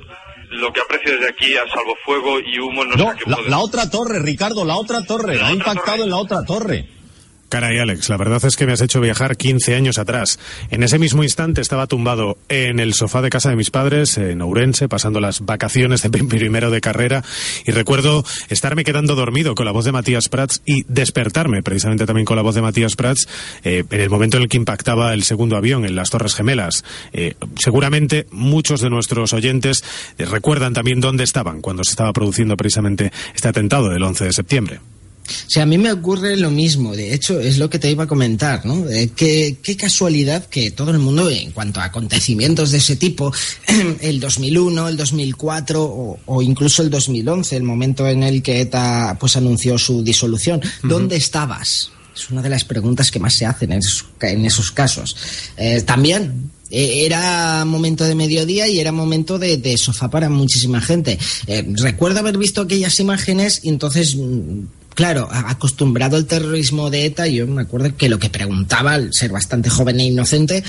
lo 0.51 0.73
que 0.73 0.81
aprecio 0.81 1.13
desde 1.13 1.29
aquí 1.29 1.57
a 1.57 1.67
salvo 1.69 1.97
fuego 2.05 2.41
y 2.41 2.59
humo 2.59 2.85
no, 2.85 2.97
no 2.97 3.15
la, 3.27 3.41
la, 3.49 3.59
otra 3.61 3.89
torre, 3.89 4.21
Ricardo, 4.21 4.65
la 4.65 4.77
otra 4.77 5.03
torre, 5.05 5.41
ha 5.41 5.53
impactado 5.53 6.03
en 6.05 6.11
la 6.11 6.17
otra 6.17 6.45
torre. 6.45 6.89
Caray, 7.51 7.81
Alex, 7.81 8.09
la 8.09 8.17
verdad 8.17 8.45
es 8.45 8.55
que 8.55 8.65
me 8.65 8.73
has 8.73 8.81
hecho 8.81 9.01
viajar 9.01 9.37
15 9.37 9.75
años 9.75 9.99
atrás. 9.99 10.39
En 10.71 10.85
ese 10.85 11.01
mismo 11.01 11.25
instante 11.25 11.61
estaba 11.61 11.89
tumbado 11.89 12.39
en 12.49 12.79
el 12.79 12.95
sofá 12.95 13.23
de 13.23 13.29
casa 13.29 13.51
de 13.51 13.57
mis 13.57 13.73
padres, 13.73 14.19
en 14.19 14.41
Ourense, 14.41 14.89
pasando 14.89 15.19
las 15.19 15.41
vacaciones 15.41 16.01
de 16.03 16.11
primero 16.11 16.71
de 16.71 16.81
carrera, 16.81 17.25
y 17.67 17.73
recuerdo 17.73 18.25
estarme 18.51 18.85
quedando 18.85 19.17
dormido 19.17 19.57
con 19.57 19.67
la 19.67 19.73
voz 19.73 19.85
de 19.85 19.91
Matías 19.91 20.29
Prats 20.29 20.63
y 20.65 20.85
despertarme 20.87 21.61
precisamente 21.65 22.07
también 22.07 22.25
con 22.25 22.37
la 22.37 22.43
voz 22.43 22.55
de 22.55 22.63
Matías 22.63 22.95
Prats 22.95 23.27
eh, 23.65 23.83
en 23.91 24.01
el 24.01 24.11
momento 24.11 24.37
en 24.37 24.45
el 24.45 24.49
que 24.49 24.57
impactaba 24.57 25.13
el 25.13 25.25
segundo 25.25 25.57
avión 25.57 25.85
en 25.85 25.97
las 25.97 26.11
Torres 26.11 26.37
Gemelas. 26.37 26.85
Eh, 27.13 27.35
seguramente 27.57 28.27
muchos 28.31 28.81
de 28.81 28.91
nuestros 28.91 29.33
oyentes 29.33 29.83
recuerdan 30.19 30.73
también 30.73 31.01
dónde 31.01 31.25
estaban 31.25 31.63
cuando 31.63 31.83
se 31.83 31.91
estaba 31.91 32.13
produciendo 32.13 32.57
precisamente 32.57 33.11
este 33.35 33.49
atentado 33.49 33.89
del 33.89 34.05
11 34.05 34.27
de 34.27 34.33
septiembre. 34.33 34.81
Sí, 35.47 35.61
a 35.61 35.67
mí 35.67 35.79
me 35.79 35.93
ocurre 35.93 36.37
lo 36.37 36.51
mismo. 36.51 36.95
De 36.95 37.15
hecho, 37.15 37.41
es 37.41 37.59
lo 37.59 37.69
que 37.71 37.79
te 37.79 37.91
iba 37.91 38.05
a 38.05 38.07
comentar, 38.07 38.65
¿no? 38.67 38.89
Eh, 38.89 39.11
qué, 39.15 39.57
qué, 39.63 39.77
casualidad 39.77 40.47
que 40.47 40.71
todo 40.71 40.91
el 40.91 40.99
mundo, 40.99 41.29
en 41.31 41.53
cuanto 41.53 41.81
a 41.81 41.85
acontecimientos 41.85 42.71
de 42.71 42.79
ese 42.79 42.97
tipo, 42.97 43.33
el 44.01 44.21
2001, 44.21 44.89
el 44.89 44.97
2004 44.97 45.83
o, 45.83 46.19
o, 46.27 46.43
incluso 46.43 46.83
el 46.83 46.91
2011, 46.91 47.57
el 47.57 47.63
momento 47.63 48.07
en 48.09 48.23
el 48.23 48.43
que 48.43 48.61
ETA 48.61 49.17
pues 49.19 49.37
anunció 49.37 49.79
su 49.79 50.03
disolución, 50.03 50.61
uh 50.63 50.87
-huh. 50.87 50.89
¿dónde 50.89 51.17
estabas? 51.17 51.91
Es 52.15 52.31
una 52.31 52.43
de 52.43 52.51
las 52.51 52.65
preguntas 52.65 53.11
que 53.11 53.19
más 53.19 53.35
se 53.35 53.47
hacen 53.47 53.73
en 53.73 53.79
esos, 53.79 54.05
en 54.21 54.45
esos 54.45 54.71
casos. 54.71 55.17
Eh, 55.57 55.83
también 55.83 56.51
eh, 56.71 57.05
era 57.07 57.65
momento 57.65 58.05
de 58.05 58.15
mediodía 58.15 58.69
y 58.69 58.79
era 58.79 58.93
momento 58.93 59.39
de, 59.39 59.57
de 59.57 59.77
sofá 59.77 60.09
para 60.11 60.29
muchísima 60.29 60.81
gente. 60.81 61.19
Eh, 61.47 61.67
recuerdo 61.77 62.21
haber 62.21 62.39
visto 62.39 62.61
aquellas 62.61 63.01
imágenes 63.01 63.61
y 63.63 63.69
entonces 63.69 64.15
mm, 64.17 64.65
claro, 64.95 65.29
acostumbrado 65.31 66.17
al 66.17 66.27
terrorismo 66.27 66.91
de 66.91 67.07
ETA, 67.07 67.27
yo 67.29 67.47
me 67.47 67.63
acuerdo 67.63 67.97
que 67.97 68.09
lo 68.09 68.19
que 68.19 68.31
preguntaba, 68.31 68.95
al 68.95 69.13
ser 69.13 69.31
bastante 69.31 69.71
joven 69.71 70.01
e 70.01 70.07
inocente, 70.07 70.63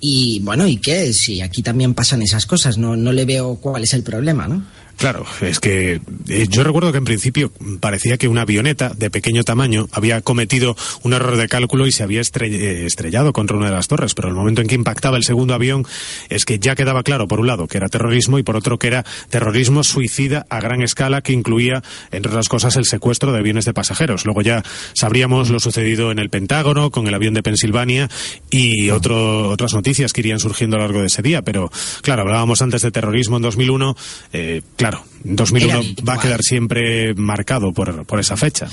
y 0.00 0.40
bueno, 0.40 0.66
¿y 0.66 0.78
qué? 0.78 1.12
Si 1.12 1.40
aquí 1.40 1.62
también 1.62 1.94
pasan 1.94 2.22
esas 2.22 2.46
cosas, 2.46 2.76
no, 2.76 2.96
no 2.96 3.12
le 3.12 3.24
veo 3.24 3.56
cuál 3.56 3.84
es 3.84 3.94
el 3.94 4.02
problema, 4.02 4.48
¿no? 4.48 4.64
Claro, 4.96 5.24
es 5.40 5.58
que 5.58 6.00
eh, 6.28 6.46
yo 6.48 6.62
recuerdo 6.64 6.92
que 6.92 6.98
en 6.98 7.04
principio 7.04 7.52
parecía 7.80 8.16
que 8.16 8.28
una 8.28 8.42
avioneta 8.42 8.90
de 8.90 9.10
pequeño 9.10 9.42
tamaño 9.42 9.88
había 9.92 10.20
cometido 10.20 10.76
un 11.02 11.12
error 11.12 11.36
de 11.36 11.48
cálculo 11.48 11.86
y 11.86 11.92
se 11.92 12.02
había 12.02 12.20
estrell 12.20 12.54
estrellado 12.54 13.32
contra 13.32 13.56
una 13.56 13.66
de 13.66 13.72
las 13.72 13.88
torres, 13.88 14.14
pero 14.14 14.28
el 14.28 14.34
momento 14.34 14.60
en 14.60 14.68
que 14.68 14.74
impactaba 14.74 15.16
el 15.16 15.24
segundo 15.24 15.54
avión 15.54 15.84
es 16.28 16.44
que 16.44 16.58
ya 16.58 16.74
quedaba 16.74 17.02
claro, 17.02 17.26
por 17.26 17.40
un 17.40 17.46
lado, 17.46 17.66
que 17.66 17.78
era 17.78 17.88
terrorismo 17.88 18.38
y 18.38 18.42
por 18.42 18.56
otro 18.56 18.78
que 18.78 18.86
era 18.88 19.04
terrorismo 19.30 19.82
suicida 19.82 20.46
a 20.48 20.60
gran 20.60 20.82
escala 20.82 21.22
que 21.22 21.32
incluía, 21.32 21.82
entre 22.10 22.30
otras 22.30 22.48
cosas, 22.48 22.76
el 22.76 22.84
secuestro 22.84 23.32
de 23.32 23.38
aviones 23.38 23.64
de 23.64 23.74
pasajeros. 23.74 24.24
Luego 24.24 24.42
ya 24.42 24.62
sabríamos 24.94 25.50
lo 25.50 25.60
sucedido 25.60 26.10
en 26.10 26.18
el 26.18 26.30
Pentágono 26.30 26.90
con 26.90 27.06
el 27.06 27.14
avión 27.14 27.34
de 27.34 27.42
Pensilvania 27.42 28.08
y 28.50 28.90
otro, 28.90 29.48
otras 29.48 29.74
noticias 29.74 30.12
que 30.12 30.20
irían 30.20 30.38
surgiendo 30.38 30.76
a 30.76 30.80
lo 30.80 30.86
largo 30.86 31.00
de 31.00 31.06
ese 31.06 31.22
día, 31.22 31.42
pero 31.42 31.70
claro, 32.02 32.22
hablábamos 32.22 32.62
antes 32.62 32.82
de 32.82 32.90
terrorismo 32.90 33.36
en 33.36 33.42
2001, 33.42 33.96
eh, 34.32 34.62
claro, 34.82 35.04
2001 35.24 35.82
va 36.08 36.14
a 36.14 36.20
quedar 36.20 36.42
siempre 36.42 37.14
marcado 37.14 37.72
por, 37.72 38.04
por 38.06 38.20
esa 38.20 38.36
fecha. 38.36 38.68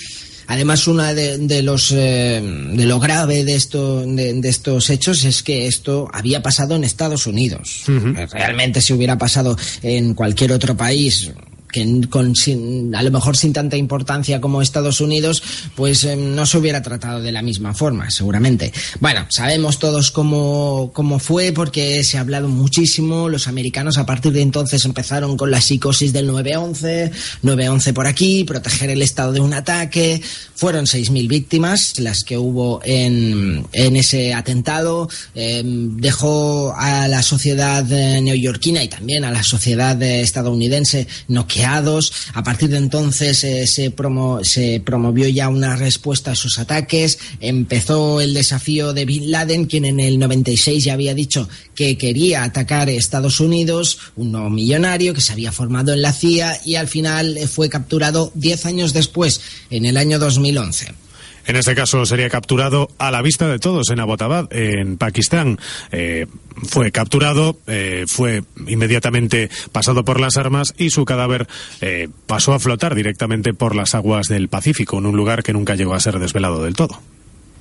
Además, 0.47 0.87
una 0.87 1.13
de, 1.13 1.37
de 1.37 1.61
los 1.61 1.91
eh, 1.91 2.41
de 2.73 2.85
lo 2.85 2.99
grave 2.99 3.45
de 3.45 3.53
esto 3.53 4.01
de, 4.01 4.33
de, 4.33 4.49
estos 4.49 4.89
hechos 4.89 5.23
es 5.23 5.43
que 5.43 5.67
esto 5.67 6.09
había 6.11 6.41
pasado 6.41 6.75
en 6.75 6.83
Estados 6.83 7.27
Unidos. 7.27 7.83
Uh 7.87 7.91
-huh. 7.91 8.29
Realmente, 8.31 8.81
si 8.81 8.93
hubiera 8.93 9.15
pasado 9.15 9.55
en 9.83 10.15
cualquier 10.15 10.51
otro 10.51 10.75
país, 10.75 11.31
que 11.71 12.01
con, 12.09 12.35
sin, 12.35 12.93
a 12.95 13.03
lo 13.03 13.11
mejor 13.11 13.37
sin 13.37 13.53
tanta 13.53 13.77
importancia 13.77 14.41
como 14.41 14.61
Estados 14.61 15.01
Unidos, 15.01 15.43
pues 15.75 16.03
eh, 16.03 16.15
no 16.15 16.45
se 16.45 16.57
hubiera 16.57 16.81
tratado 16.81 17.21
de 17.21 17.31
la 17.31 17.41
misma 17.41 17.73
forma, 17.73 18.09
seguramente. 18.11 18.73
Bueno, 18.99 19.25
sabemos 19.29 19.79
todos 19.79 20.11
cómo, 20.11 20.91
cómo 20.93 21.19
fue, 21.19 21.51
porque 21.51 22.03
se 22.03 22.17
ha 22.17 22.21
hablado 22.21 22.49
muchísimo. 22.49 23.29
Los 23.29 23.47
americanos 23.47 23.97
a 23.97 24.05
partir 24.05 24.33
de 24.33 24.41
entonces 24.41 24.85
empezaron 24.85 25.37
con 25.37 25.51
la 25.51 25.61
psicosis 25.61 26.13
del 26.13 26.29
9-11, 26.29 27.11
9-11 27.43 27.93
por 27.93 28.07
aquí, 28.07 28.43
proteger 28.43 28.89
el 28.89 29.01
Estado 29.01 29.33
de 29.33 29.39
un 29.39 29.53
ataque. 29.53 30.21
Fueron 30.55 30.85
6.000 30.85 31.27
víctimas 31.27 31.99
las 31.99 32.23
que 32.23 32.37
hubo 32.37 32.81
en, 32.83 33.65
en 33.71 33.95
ese 33.95 34.33
atentado. 34.33 35.09
Eh, 35.35 35.61
dejó 35.63 36.73
a 36.75 37.07
la 37.07 37.21
sociedad 37.21 37.83
neoyorquina 37.83 38.83
y 38.83 38.87
también 38.87 39.23
a 39.23 39.31
la 39.31 39.43
sociedad 39.43 40.01
estadounidense 40.01 41.07
no 41.27 41.47
a 41.63 42.43
partir 42.43 42.69
de 42.69 42.77
entonces 42.77 43.43
eh, 43.43 43.67
se, 43.67 43.91
promo 43.91 44.43
se, 44.43 44.81
promovió 44.83 45.27
ya 45.27 45.49
una 45.49 45.75
respuesta 45.75 46.31
a 46.31 46.33
esos 46.33 46.59
ataques. 46.59 47.19
Empezó 47.39 48.21
el 48.21 48.33
desafío 48.33 48.93
de 48.93 49.05
Bin 49.05 49.31
Laden, 49.31 49.65
quien 49.65 49.85
en 49.85 49.99
el 49.99 50.19
96 50.19 50.83
ya 50.83 50.93
había 50.93 51.13
dicho 51.13 51.47
que 51.75 51.97
quería 51.97 52.43
atacar 52.43 52.89
Estados 52.89 53.39
Unidos, 53.39 53.99
un 54.15 54.31
nuevo 54.31 54.49
millonario 54.49 55.13
que 55.13 55.21
se 55.21 55.33
había 55.33 55.51
formado 55.51 55.93
en 55.93 56.01
la 56.01 56.13
CIA 56.13 56.61
y 56.65 56.75
al 56.75 56.87
final 56.87 57.37
fue 57.47 57.69
capturado 57.69 58.31
10 58.35 58.65
años 58.65 58.93
después, 58.93 59.41
en 59.69 59.85
el 59.85 59.97
año 59.97 60.19
2011. 60.19 61.08
En 61.49 61.55
este 61.55 61.73
caso 61.73 62.05
sería 62.05 62.29
capturado 62.29 62.89
a 62.99 63.09
la 63.09 63.23
vista 63.23 63.47
de 63.47 63.57
todos 63.57 63.89
en 63.89 63.99
Abbottabad, 63.99 64.53
en 64.53 64.97
Pakistán. 64.97 65.57
Eh, 65.91 66.27
fue 66.67 66.91
capturado, 66.91 67.57
eh, 67.65 68.05
fue 68.07 68.43
inmediatamente 68.67 69.49
pasado 69.71 70.05
por 70.05 70.19
las 70.19 70.37
armas 70.37 70.75
y 70.77 70.91
su 70.91 71.05
cadáver 71.05 71.47
eh, 71.81 72.07
pasó 72.27 72.53
a 72.53 72.59
flotar 72.59 72.93
directamente 72.93 73.55
por 73.55 73.75
las 73.75 73.95
aguas 73.95 74.27
del 74.27 74.47
Pacífico, 74.47 74.99
en 74.99 75.07
un 75.07 75.17
lugar 75.17 75.41
que 75.41 75.53
nunca 75.53 75.73
llegó 75.73 75.95
a 75.95 75.99
ser 75.99 76.19
desvelado 76.19 76.63
del 76.63 76.75
todo. 76.75 77.01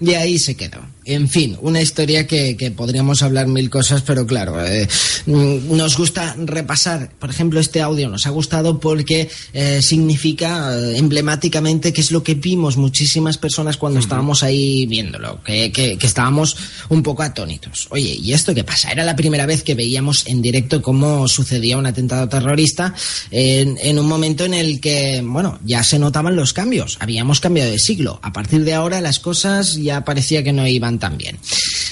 Y 0.00 0.14
ahí 0.14 0.38
se 0.38 0.54
quedó. 0.54 0.78
En 1.08 1.26
fin, 1.26 1.56
una 1.62 1.80
historia 1.80 2.26
que, 2.26 2.54
que 2.58 2.70
podríamos 2.70 3.22
hablar 3.22 3.46
mil 3.46 3.70
cosas, 3.70 4.02
pero 4.02 4.26
claro, 4.26 4.62
eh, 4.62 4.86
nos 5.24 5.96
gusta 5.96 6.36
repasar, 6.38 7.10
por 7.18 7.30
ejemplo, 7.30 7.60
este 7.60 7.80
audio 7.80 8.10
nos 8.10 8.26
ha 8.26 8.30
gustado 8.30 8.78
porque 8.78 9.30
eh, 9.54 9.80
significa 9.80 10.78
eh, 10.78 10.98
emblemáticamente 10.98 11.94
que 11.94 12.02
es 12.02 12.12
lo 12.12 12.22
que 12.22 12.34
vimos 12.34 12.76
muchísimas 12.76 13.38
personas 13.38 13.78
cuando 13.78 13.98
uh 13.98 14.02
-huh. 14.02 14.04
estábamos 14.04 14.42
ahí 14.42 14.84
viéndolo, 14.84 15.42
que, 15.42 15.72
que, 15.72 15.96
que, 15.96 16.06
estábamos 16.06 16.58
un 16.90 17.02
poco 17.02 17.22
atónitos. 17.22 17.86
Oye, 17.88 18.18
¿y 18.22 18.34
esto 18.34 18.54
qué 18.54 18.62
pasa? 18.62 18.90
Era 18.92 19.02
la 19.02 19.16
primera 19.16 19.46
vez 19.46 19.62
que 19.62 19.74
veíamos 19.74 20.26
en 20.26 20.42
directo 20.42 20.82
cómo 20.82 21.26
sucedía 21.26 21.78
un 21.78 21.86
atentado 21.86 22.28
terrorista 22.28 22.94
en, 23.30 23.78
en 23.80 23.98
un 23.98 24.06
momento 24.06 24.44
en 24.44 24.52
el 24.52 24.78
que, 24.78 25.22
bueno, 25.24 25.58
ya 25.64 25.82
se 25.82 25.98
notaban 25.98 26.36
los 26.36 26.52
cambios, 26.52 26.98
habíamos 27.00 27.40
cambiado 27.40 27.70
de 27.70 27.78
siglo. 27.78 28.20
A 28.22 28.30
partir 28.34 28.64
de 28.64 28.74
ahora 28.74 29.00
las 29.00 29.20
cosas 29.20 29.76
ya 29.76 29.87
parecía 30.04 30.42
que 30.42 30.52
no 30.52 30.66
iban 30.66 30.98
tan 30.98 31.16
bien. 31.16 31.38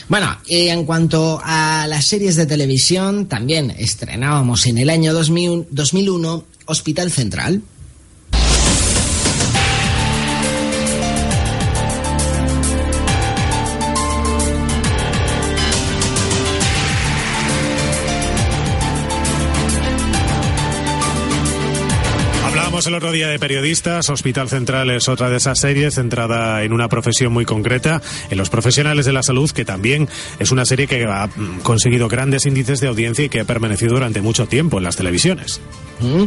Bueno, 0.09 0.39
en 0.49 0.85
cuanto 0.85 1.41
a 1.43 1.87
las 1.89 2.07
series 2.07 2.37
de 2.37 2.47
televisión, 2.47 3.27
también 3.27 3.75
estrenábamos 3.77 4.67
en 4.67 4.79
el 4.79 4.91
año 4.91 5.13
2000, 5.13 5.67
2001 5.71 6.45
Hospital 6.67 7.11
Central. 7.11 7.63
El 22.87 22.95
otro 22.95 23.13
día 23.13 23.29
de 23.29 23.39
periodistas. 23.39 24.09
Hospital 24.11 24.49
Central 24.49 24.91
es 24.91 25.09
otra 25.09 25.31
de 25.31 25.37
esas 25.37 25.59
series 25.59 25.95
centrada 25.95 26.63
en 26.63 26.73
una 26.73 26.89
profesión 26.89 27.33
muy 27.33 27.45
concreta, 27.45 28.03
en 28.31 28.39
los 28.39 28.51
profesionales 28.51 29.07
de 29.07 29.13
la 29.13 29.23
salud, 29.23 29.51
que 29.51 29.65
también 29.65 30.09
es 30.39 30.51
una 30.53 30.65
serie 30.65 30.87
que 30.87 31.05
ha 31.05 31.29
conseguido 31.63 32.09
grandes 32.09 32.47
índices 32.47 32.81
de 32.81 32.89
audiencia 32.89 33.25
y 33.25 33.29
que 33.29 33.41
ha 33.41 33.45
permanecido 33.45 33.95
durante 33.95 34.21
mucho 34.21 34.47
tiempo 34.47 34.79
en 34.79 34.85
las 34.85 34.97
televisiones. 34.97 35.61
Mm. 36.01 36.25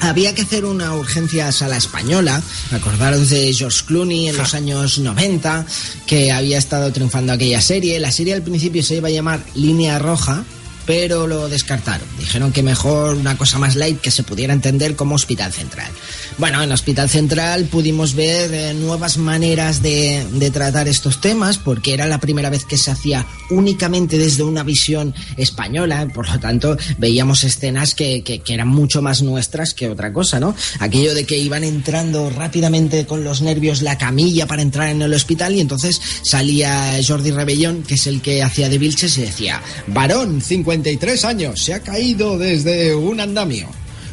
Había 0.00 0.34
que 0.34 0.42
hacer 0.42 0.64
una 0.64 0.94
urgencia 0.94 1.48
a 1.48 1.68
la 1.68 1.76
española. 1.76 2.40
Acordaros 2.70 3.30
de 3.30 3.52
George 3.52 3.84
Clooney 3.86 4.28
en 4.28 4.36
los 4.36 4.54
años 4.54 4.98
90, 4.98 5.66
que 6.06 6.30
había 6.30 6.58
estado 6.58 6.92
triunfando 6.92 7.32
aquella 7.32 7.60
serie. 7.60 7.98
La 7.98 8.12
serie 8.12 8.34
al 8.34 8.42
principio 8.42 8.82
se 8.82 8.96
iba 8.96 9.08
a 9.08 9.10
llamar 9.10 9.40
Línea 9.54 9.98
Roja, 9.98 10.44
pero 10.88 11.26
lo 11.26 11.50
descartaron. 11.50 12.08
Dijeron 12.18 12.50
que 12.50 12.62
mejor 12.62 13.16
una 13.16 13.36
cosa 13.36 13.58
más 13.58 13.76
light 13.76 14.00
que 14.00 14.10
se 14.10 14.22
pudiera 14.22 14.54
entender 14.54 14.96
como 14.96 15.16
Hospital 15.16 15.52
Central. 15.52 15.92
Bueno, 16.38 16.62
en 16.62 16.72
Hospital 16.72 17.10
Central 17.10 17.64
pudimos 17.64 18.14
ver 18.14 18.54
eh, 18.54 18.72
nuevas 18.72 19.18
maneras 19.18 19.82
de, 19.82 20.24
tratar 20.50 20.88
estos 20.88 21.20
temas, 21.20 21.58
porque 21.58 21.92
era 21.92 22.06
la 22.06 22.20
primera 22.20 22.48
vez 22.48 22.64
que 22.64 22.78
se 22.78 22.90
hacía 22.90 23.26
únicamente 23.50 24.16
desde 24.16 24.44
una 24.44 24.62
visión 24.62 25.14
española, 25.36 26.08
por 26.14 26.26
lo 26.26 26.40
tanto 26.40 26.78
veíamos 26.96 27.44
escenas 27.44 27.94
que 27.94 28.42
eran 28.48 28.68
mucho 28.68 29.02
más 29.02 29.20
nuestras 29.20 29.74
que 29.74 29.90
otra 29.90 30.10
cosa, 30.10 30.40
¿no? 30.40 30.54
Aquello 30.78 31.14
de 31.14 31.26
que 31.26 31.36
iban 31.36 31.64
entrando 31.64 32.30
rápidamente 32.30 33.04
con 33.04 33.24
los 33.24 33.42
nervios 33.42 33.82
la 33.82 33.98
camilla 33.98 34.46
para 34.46 34.62
entrar 34.62 34.88
en 34.88 35.02
el 35.02 35.12
hospital 35.12 35.54
y 35.54 35.60
entonces 35.60 36.00
salía 36.22 36.98
Jordi 37.06 37.30
Rebellón, 37.30 37.82
que 37.82 37.94
es 37.94 38.06
el 38.06 38.22
que 38.22 38.42
hacía 38.42 38.70
de 38.70 38.78
Vilches, 38.78 39.18
y 39.18 39.22
decía, 39.22 39.60
varón, 39.88 40.40
50 40.40 40.77
53 40.78 41.24
años, 41.24 41.60
se 41.60 41.74
ha 41.74 41.80
caído 41.80 42.38
desde 42.38 42.94
un 42.94 43.20
andamio. 43.20 43.68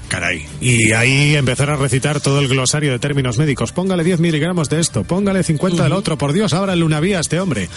Caray. 0.08 0.45
Y 0.62 0.93
ahí 0.93 1.36
empezar 1.36 1.69
a 1.69 1.78
recitar 1.78 2.21
todo 2.21 2.39
el 2.39 2.47
glosario 2.47 2.91
de 2.91 2.99
términos 2.99 3.38
médicos. 3.38 3.71
Póngale 3.71 4.04
10 4.04 4.19
miligramos 4.19 4.69
de 4.69 4.80
esto, 4.80 5.04
póngale 5.04 5.43
50 5.43 5.84
del 5.84 5.93
otro. 5.93 6.17
Por 6.17 6.34
Dios, 6.34 6.54
ábrale 6.54 6.84
una 6.84 6.99
vía 6.99 7.17
a 7.17 7.21
este 7.21 7.39
hombre. 7.39 7.69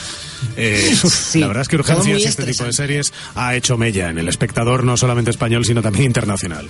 Eh, 0.57 0.95
sí, 1.11 1.41
la 1.41 1.49
verdad 1.49 1.63
es 1.63 1.69
que 1.69 1.77
Urgencias 1.77 2.21
y 2.21 2.25
este 2.25 2.45
tipo 2.45 2.65
de 2.65 2.73
series 2.73 3.13
ha 3.35 3.55
hecho 3.57 3.77
mella 3.77 4.11
en 4.11 4.19
el 4.19 4.29
espectador, 4.29 4.85
no 4.85 4.97
solamente 4.97 5.31
español, 5.31 5.65
sino 5.65 5.83
también 5.83 6.05
internacional. 6.05 6.69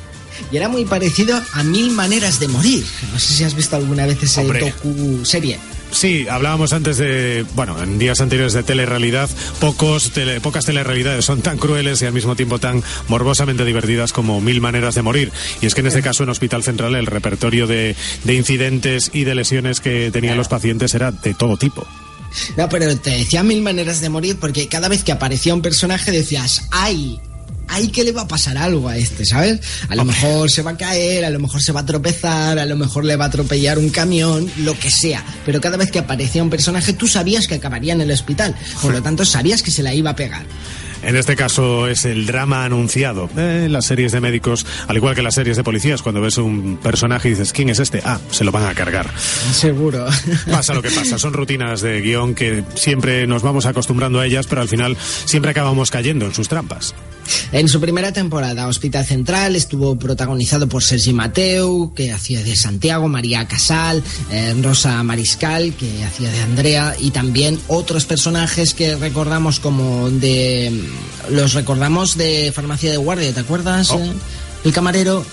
Y 0.52 0.56
era 0.56 0.68
muy 0.68 0.84
parecido 0.84 1.40
a 1.52 1.62
Mil 1.64 1.90
Maneras 1.90 2.38
de 2.40 2.48
Morir. 2.48 2.84
No 3.12 3.18
sé 3.18 3.34
si 3.34 3.44
has 3.44 3.54
visto 3.54 3.76
alguna 3.76 4.06
vez 4.06 4.22
ese 4.22 4.44
docu 4.44 5.24
serie. 5.24 5.58
Sí, 5.90 6.26
hablábamos 6.28 6.72
antes 6.72 6.98
de, 6.98 7.44
bueno, 7.54 7.82
en 7.82 7.98
días 7.98 8.20
anteriores 8.20 8.52
de 8.52 8.62
telerrealidad, 8.62 9.28
pocos 9.60 10.10
tele, 10.10 10.40
pocas 10.40 10.66
telerrealidades 10.66 11.24
son 11.24 11.40
tan 11.40 11.58
crueles 11.58 12.02
y 12.02 12.06
al 12.06 12.12
mismo 12.12 12.36
tiempo 12.36 12.58
tan 12.58 12.82
morbosamente 13.08 13.64
divertidas 13.64 14.12
como 14.12 14.40
Mil 14.40 14.60
Maneras 14.60 14.94
de 14.94 15.02
Morir. 15.02 15.32
Y 15.60 15.66
es 15.66 15.74
que 15.74 15.80
en 15.80 15.88
este 15.88 16.02
caso 16.02 16.22
en 16.22 16.28
Hospital 16.28 16.62
Central 16.62 16.94
el 16.94 17.06
repertorio 17.06 17.66
de, 17.66 17.96
de 18.24 18.34
incidentes 18.34 19.10
y 19.12 19.24
de 19.24 19.34
lesiones 19.34 19.80
que 19.80 20.10
tenían 20.10 20.36
los 20.36 20.48
pacientes 20.48 20.94
era 20.94 21.10
de 21.10 21.34
todo 21.34 21.56
tipo. 21.56 21.86
No, 22.56 22.68
pero 22.68 22.94
te 22.98 23.10
decía 23.10 23.42
mil 23.42 23.62
maneras 23.62 24.00
de 24.00 24.10
morir 24.10 24.36
porque 24.38 24.68
cada 24.68 24.88
vez 24.88 25.02
que 25.02 25.12
aparecía 25.12 25.54
un 25.54 25.62
personaje 25.62 26.10
decías, 26.10 26.68
¡ay! 26.70 27.18
¡Ay 27.78 27.88
que 27.88 28.04
le 28.04 28.12
va 28.12 28.22
a 28.22 28.28
pasar 28.28 28.58
algo 28.58 28.88
a 28.88 28.96
este, 28.96 29.24
¿sabes? 29.24 29.60
A 29.88 29.94
lo 29.94 30.04
mejor 30.04 30.50
se 30.50 30.62
va 30.62 30.72
a 30.72 30.76
caer, 30.76 31.24
a 31.24 31.30
lo 31.30 31.38
mejor 31.38 31.62
se 31.62 31.72
va 31.72 31.80
a 31.80 31.86
tropezar, 31.86 32.58
a 32.58 32.66
lo 32.66 32.76
mejor 32.76 33.04
le 33.04 33.16
va 33.16 33.26
a 33.26 33.28
atropellar 33.28 33.78
un 33.78 33.90
camión, 33.90 34.50
lo 34.58 34.78
que 34.78 34.90
sea. 34.90 35.24
Pero 35.46 35.60
cada 35.60 35.76
vez 35.76 35.90
que 35.90 36.00
aparecía 36.00 36.42
un 36.42 36.50
personaje 36.50 36.92
tú 36.92 37.06
sabías 37.06 37.46
que 37.46 37.54
acabaría 37.54 37.92
en 37.92 38.00
el 38.00 38.10
hospital. 38.10 38.54
Por 38.82 38.92
lo 38.92 39.02
tanto, 39.02 39.24
sabías 39.24 39.62
que 39.62 39.70
se 39.70 39.82
la 39.82 39.94
iba 39.94 40.10
a 40.10 40.16
pegar. 40.16 40.44
En 41.02 41.16
este 41.16 41.36
caso 41.36 41.86
es 41.86 42.04
el 42.04 42.26
drama 42.26 42.64
anunciado. 42.64 43.30
En 43.36 43.72
las 43.72 43.86
series 43.86 44.10
de 44.12 44.20
médicos, 44.20 44.66
al 44.88 44.96
igual 44.96 45.14
que 45.14 45.22
las 45.22 45.34
series 45.34 45.56
de 45.56 45.62
policías, 45.62 46.02
cuando 46.02 46.20
ves 46.20 46.38
un 46.38 46.76
personaje 46.82 47.28
y 47.28 47.30
dices, 47.32 47.52
¿quién 47.52 47.70
es 47.70 47.78
este? 47.78 48.02
Ah, 48.04 48.18
se 48.30 48.44
lo 48.44 48.50
van 48.50 48.66
a 48.66 48.74
cargar. 48.74 49.08
Seguro. 49.52 50.06
Pasa 50.50 50.74
lo 50.74 50.82
que 50.82 50.90
pasa. 50.90 51.18
Son 51.18 51.32
rutinas 51.32 51.82
de 51.82 52.00
guion 52.00 52.34
que 52.34 52.64
siempre 52.74 53.26
nos 53.26 53.42
vamos 53.42 53.66
acostumbrando 53.66 54.18
a 54.18 54.26
ellas, 54.26 54.46
pero 54.48 54.60
al 54.60 54.68
final 54.68 54.96
siempre 55.24 55.52
acabamos 55.52 55.90
cayendo 55.90 56.26
en 56.26 56.34
sus 56.34 56.48
trampas. 56.48 56.94
En 57.52 57.68
su 57.68 57.80
primera 57.80 58.12
temporada, 58.12 58.66
Hospital 58.66 59.04
Central 59.04 59.56
estuvo 59.56 59.98
protagonizado 59.98 60.68
por 60.68 60.82
Sergi 60.82 61.12
Mateu, 61.12 61.92
que 61.94 62.12
hacía 62.12 62.42
de 62.42 62.56
Santiago, 62.56 63.08
María 63.08 63.46
Casal, 63.46 64.02
eh, 64.30 64.54
Rosa 64.62 65.02
Mariscal, 65.02 65.72
que 65.74 66.04
hacía 66.04 66.30
de 66.30 66.40
Andrea, 66.40 66.94
y 66.98 67.10
también 67.10 67.58
otros 67.68 68.04
personajes 68.04 68.74
que 68.74 68.96
recordamos 68.96 69.60
como 69.60 70.10
de. 70.10 70.72
Los 71.30 71.54
recordamos 71.54 72.16
de 72.16 72.52
Farmacia 72.54 72.90
de 72.90 72.96
Guardia, 72.96 73.32
¿te 73.32 73.40
acuerdas? 73.40 73.90
Oh. 73.90 73.98
Eh, 73.98 74.12
El 74.64 74.72
camarero 74.72 75.24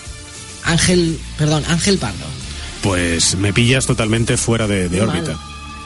Ángel. 0.64 1.20
Perdón, 1.38 1.64
Ángel 1.68 1.98
Pardo. 1.98 2.26
Pues 2.82 3.36
me 3.36 3.54
pillas 3.54 3.86
totalmente 3.86 4.38
fuera 4.38 4.68
de, 4.68 4.90
de 4.90 5.02
órbita. 5.02 5.40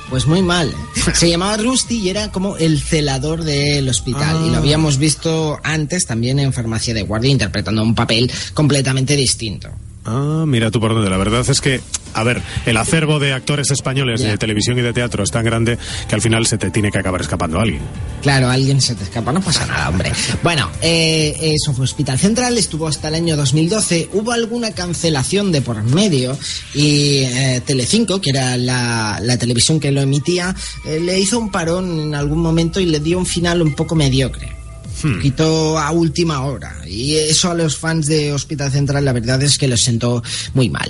Pues 0.10 0.26
muy 0.26 0.41
mal. 0.41 0.74
Se 1.13 1.30
llamaba 1.30 1.58
Rusty 1.58 2.00
y 2.00 2.10
era 2.10 2.32
como 2.32 2.58
el 2.58 2.82
celador 2.82 3.43
del 3.43 3.88
hospital. 3.88 4.38
Ah. 4.39 4.43
Y 4.45 4.50
lo 4.50 4.58
habíamos 4.58 4.98
visto 4.98 5.60
antes 5.63 6.06
también 6.06 6.39
en 6.39 6.52
Farmacia 6.52 6.93
de 6.93 7.04
Guardia 7.04 7.30
interpretando 7.30 7.84
un 7.84 7.93
papel 7.93 8.32
completamente 8.54 9.15
distinto. 9.15 9.69
Ah, 10.05 10.45
mira 10.47 10.71
tú 10.71 10.79
por 10.79 10.93
dónde. 10.93 11.09
La 11.09 11.17
verdad 11.17 11.45
es 11.47 11.62
que, 11.62 11.81
a 12.13 12.23
ver, 12.23 12.41
el 12.65 12.77
acervo 12.77 13.19
de 13.19 13.33
actores 13.33 13.69
españoles 13.71 14.21
de 14.21 14.38
televisión 14.38 14.79
y 14.79 14.81
de 14.81 14.93
teatro 14.93 15.23
es 15.23 15.31
tan 15.31 15.43
grande 15.43 15.77
que 16.07 16.15
al 16.15 16.21
final 16.21 16.45
se 16.47 16.57
te 16.57 16.71
tiene 16.71 16.91
que 16.91 16.99
acabar 16.99 17.21
escapando 17.21 17.59
alguien. 17.59 17.81
Claro, 18.21 18.49
alguien 18.49 18.81
se 18.81 18.95
te 18.95 19.03
escapa, 19.03 19.31
no 19.31 19.41
pasa 19.41 19.65
nada, 19.65 19.89
hombre. 19.89 20.12
Bueno, 20.43 20.69
eh, 20.81 21.35
eso 21.41 21.73
fue 21.73 21.83
Hospital 21.83 22.17
Central, 22.17 22.57
estuvo 22.57 22.88
hasta 22.88 23.09
el 23.09 23.15
año 23.15 23.35
2012. 23.35 24.09
Hubo 24.13 24.31
alguna 24.31 24.71
cancelación 24.71 25.51
de 25.51 25.62
por 25.62 25.83
medio 25.83 26.38
y 26.73 27.23
eh, 27.23 27.62
Telecinco, 27.65 28.21
que 28.21 28.29
era 28.29 28.57
la, 28.57 29.19
la 29.21 29.38
televisión 29.38 29.79
que 29.79 29.91
lo 29.91 30.01
emitía, 30.01 30.55
eh, 30.85 30.99
le 30.99 31.19
hizo 31.19 31.38
un 31.38 31.51
parón 31.51 31.99
en 31.99 32.15
algún 32.15 32.39
momento 32.39 32.79
y 32.79 32.85
le 32.85 32.99
dio 32.99 33.17
un 33.17 33.25
final 33.25 33.62
un 33.62 33.75
poco 33.75 33.95
mediocre. 33.95 34.59
Hmm. 35.01 35.19
Quitó 35.21 35.77
a 35.79 35.91
última 35.91 36.43
hora. 36.45 36.75
Y 36.88 37.15
eso 37.15 37.49
a 37.51 37.53
los 37.53 37.77
fans 37.77 38.07
de 38.07 38.33
Hospital 38.33 38.71
Central, 38.71 39.05
la 39.05 39.13
verdad 39.13 39.41
es 39.43 39.57
que 39.57 39.67
los 39.67 39.81
sentó 39.81 40.21
muy 40.53 40.69
mal. 40.69 40.89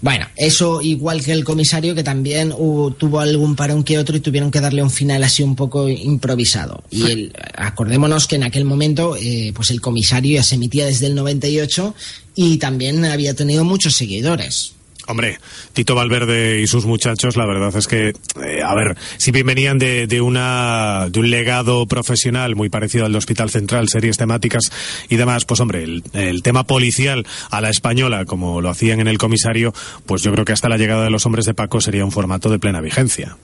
Bueno, 0.00 0.26
eso 0.36 0.80
igual 0.80 1.24
que 1.24 1.32
el 1.32 1.42
comisario, 1.44 1.94
que 1.94 2.04
también 2.04 2.50
tuvo 2.98 3.20
algún 3.20 3.56
parón 3.56 3.82
que 3.82 3.98
otro 3.98 4.16
y 4.16 4.20
tuvieron 4.20 4.50
que 4.50 4.60
darle 4.60 4.82
un 4.82 4.90
final 4.90 5.24
así 5.24 5.42
un 5.42 5.56
poco 5.56 5.88
improvisado. 5.88 6.84
Y 6.90 7.02
el- 7.10 7.32
acordémonos 7.56 8.26
que 8.28 8.36
en 8.36 8.44
aquel 8.44 8.64
momento, 8.64 9.16
eh, 9.16 9.52
pues 9.54 9.70
el 9.70 9.80
comisario 9.80 10.34
ya 10.36 10.42
se 10.42 10.54
emitía 10.54 10.86
desde 10.86 11.06
el 11.06 11.14
98 11.14 11.94
y 12.36 12.58
también 12.58 13.04
había 13.04 13.34
tenido 13.34 13.64
muchos 13.64 13.96
seguidores. 13.96 14.72
Hombre, 15.08 15.38
Tito 15.72 15.94
Valverde 15.94 16.60
y 16.60 16.66
sus 16.66 16.84
muchachos, 16.84 17.38
la 17.38 17.46
verdad 17.46 17.74
es 17.74 17.86
que, 17.86 18.08
eh, 18.44 18.62
a 18.62 18.74
ver, 18.74 18.94
si 19.16 19.30
bien 19.30 19.46
venían 19.46 19.78
de, 19.78 20.06
de, 20.06 20.20
una, 20.20 21.08
de 21.08 21.18
un 21.18 21.30
legado 21.30 21.86
profesional 21.86 22.56
muy 22.56 22.68
parecido 22.68 23.06
al 23.06 23.12
de 23.12 23.18
Hospital 23.18 23.48
Central, 23.48 23.88
series 23.88 24.18
temáticas 24.18 24.70
y 25.08 25.16
demás, 25.16 25.46
pues 25.46 25.60
hombre, 25.60 25.82
el, 25.82 26.02
el 26.12 26.42
tema 26.42 26.64
policial 26.64 27.26
a 27.50 27.62
la 27.62 27.70
española, 27.70 28.26
como 28.26 28.60
lo 28.60 28.68
hacían 28.68 29.00
en 29.00 29.08
el 29.08 29.16
comisario, 29.16 29.72
pues 30.04 30.22
yo 30.22 30.30
creo 30.30 30.44
que 30.44 30.52
hasta 30.52 30.68
la 30.68 30.76
llegada 30.76 31.04
de 31.04 31.10
los 31.10 31.24
hombres 31.24 31.46
de 31.46 31.54
Paco 31.54 31.80
sería 31.80 32.04
un 32.04 32.12
formato 32.12 32.50
de 32.50 32.58
plena 32.58 32.82
vigencia. 32.82 33.38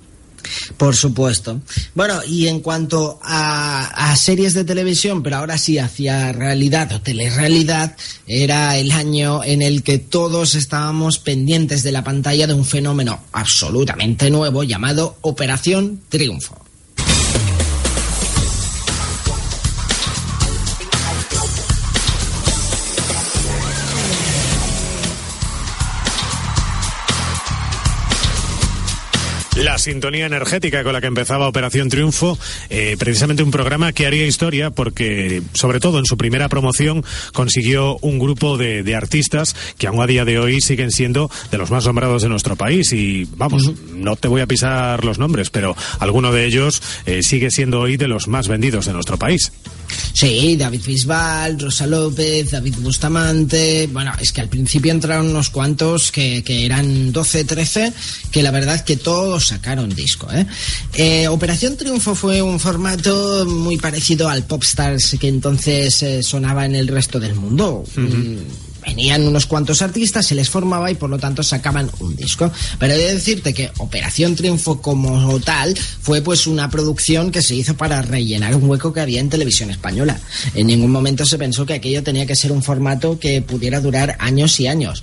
Por 0.77 0.97
supuesto. 0.97 1.61
Bueno, 1.95 2.21
y 2.27 2.49
en 2.49 2.61
cuanto 2.61 3.19
a, 3.23 4.11
a 4.11 4.17
series 4.17 4.55
de 4.55 4.65
televisión, 4.65 5.23
pero 5.23 5.37
ahora 5.37 5.59
sí 5.59 5.79
hacia 5.79 6.33
realidad 6.33 6.93
o 6.93 7.01
telerrealidad, 7.01 7.97
era 8.27 8.77
el 8.77 8.93
año 8.93 9.43
en 9.45 9.63
el 9.63 9.83
que 9.83 9.99
todos 9.99 10.55
estábamos 10.55 11.19
pendientes 11.19 11.83
de 11.83 11.93
la 11.93 12.05
pantalla 12.05 12.47
de 12.47 12.55
un 12.55 12.65
fenómeno 12.65 13.25
absolutamente 13.33 14.31
nuevo 14.31 14.65
llamado 14.65 15.17
Operación 15.23 16.01
Triunfo. 16.09 16.63
La 29.57 29.79
sintonía 29.79 30.27
energética 30.27 30.83
con 30.83 30.95
la 30.95 31.01
que 31.01 31.07
empezaba 31.07 31.47
Operación 31.47 31.88
Triunfo, 31.88 32.37
eh, 32.71 32.97
precisamente 32.99 33.45
un 33.45 33.53
programa 33.53 33.93
que 33.93 34.05
haría 34.05 34.27
historia 34.27 34.71
porque, 34.71 35.43
sobre 35.53 35.79
todo 35.79 36.01
en 36.01 36.07
su 36.07 36.17
primera 36.17 36.49
promoción, 36.49 37.05
consiguió 37.33 37.97
un 37.99 38.19
grupo 38.19 38.59
de, 38.59 38.83
de 38.83 38.97
artistas 38.97 39.55
que 39.79 39.87
aún 39.87 40.03
a 40.03 40.09
día 40.09 40.25
de 40.25 40.40
hoy 40.40 40.61
siguen 40.61 40.90
siendo 40.90 41.31
de 41.53 41.59
los 41.59 41.71
más 41.71 41.87
nombrados 41.87 42.23
de 42.23 42.29
nuestro 42.29 42.57
país. 42.57 42.93
Y 42.93 43.29
vamos, 43.37 43.73
no 43.93 44.17
te 44.17 44.27
voy 44.27 44.40
a 44.40 44.49
pisar 44.49 45.05
los 45.05 45.21
nombres, 45.21 45.51
pero 45.51 45.77
alguno 46.01 46.33
de 46.33 46.47
ellos 46.47 46.83
eh, 47.07 47.23
sigue 47.23 47.53
siendo 47.53 47.81
hoy 47.81 47.97
de 47.97 48.09
los 48.09 48.27
más 48.27 48.49
vendidos 48.49 48.87
de 48.87 48.93
nuestro 48.93 49.19
país. 49.19 49.53
Sí, 50.12 50.57
David 50.57 50.83
Bisbal, 50.87 51.59
Rosa 51.59 51.87
López, 51.87 52.51
David 52.51 52.77
Bustamante. 52.79 53.88
Bueno, 53.92 54.12
es 54.20 54.33
que 54.33 54.40
al 54.40 54.49
principio 54.49 54.92
entraron 54.92 55.29
unos 55.29 55.51
cuantos 55.51 56.12
que, 56.12 56.42
que 56.42 56.64
eran 56.64 57.12
12, 57.12 57.44
13, 57.44 57.92
que 58.31 58.42
la 58.42 58.51
verdad 58.51 58.85
que 58.85 58.97
todos 58.97 59.47
sacaron 59.47 59.94
disco. 59.94 60.29
¿eh? 60.33 60.47
Eh, 60.94 61.29
Operación 61.29 61.77
Triunfo 61.77 62.14
fue 62.14 62.42
un 62.42 62.61
formato 62.61 63.44
muy 63.47 63.77
parecido 63.77 64.29
al 64.29 64.44
Popstars 64.44 65.16
que 65.18 65.29
entonces 65.29 66.03
eh, 66.03 66.23
sonaba 66.23 66.64
en 66.64 66.75
el 66.75 66.88
resto 66.88 67.20
del 67.20 67.35
mundo. 67.35 67.85
Venían 68.87 69.27
unos 69.27 69.47
cuantos 69.47 69.83
artistas, 69.83 70.27
se 70.27 70.35
les 70.35 70.49
formaba 70.49 70.90
y 70.90 70.94
por 70.94 71.11
lo 71.11 71.18
tanto 71.18 71.42
sacaban 71.42 71.90
un 72.01 72.16
disco. 72.16 72.51
Pero 72.79 72.94
he 72.94 72.99
de 72.99 73.14
decirte 73.14 73.55
que 73.55 73.70
Operación 73.79 74.37
Triunfo 74.37 74.81
como 74.81 75.40
tal 75.40 75.75
fue 75.77 76.23
pues 76.23 76.47
una 76.47 76.70
producción 76.70 77.31
que 77.31 77.42
se 77.42 77.55
hizo 77.55 77.77
para 77.77 78.03
rellenar 78.03 78.55
un 78.55 78.68
hueco 78.68 78.92
que 78.92 79.01
había 79.01 79.20
en 79.20 79.31
televisión 79.31 79.70
española. 79.70 80.18
En 80.55 80.66
ningún 80.66 80.90
momento 80.90 81.25
se 81.25 81.38
pensó 81.38 81.64
que 81.66 81.75
aquello 81.75 82.03
tenía 82.03 82.27
que 82.27 82.37
ser 82.37 82.53
un 82.53 82.62
formato 82.62 83.18
que 83.18 83.42
pudiera 83.42 83.81
durar 83.81 84.16
años 84.18 84.59
y 84.61 84.66
años. 84.66 85.03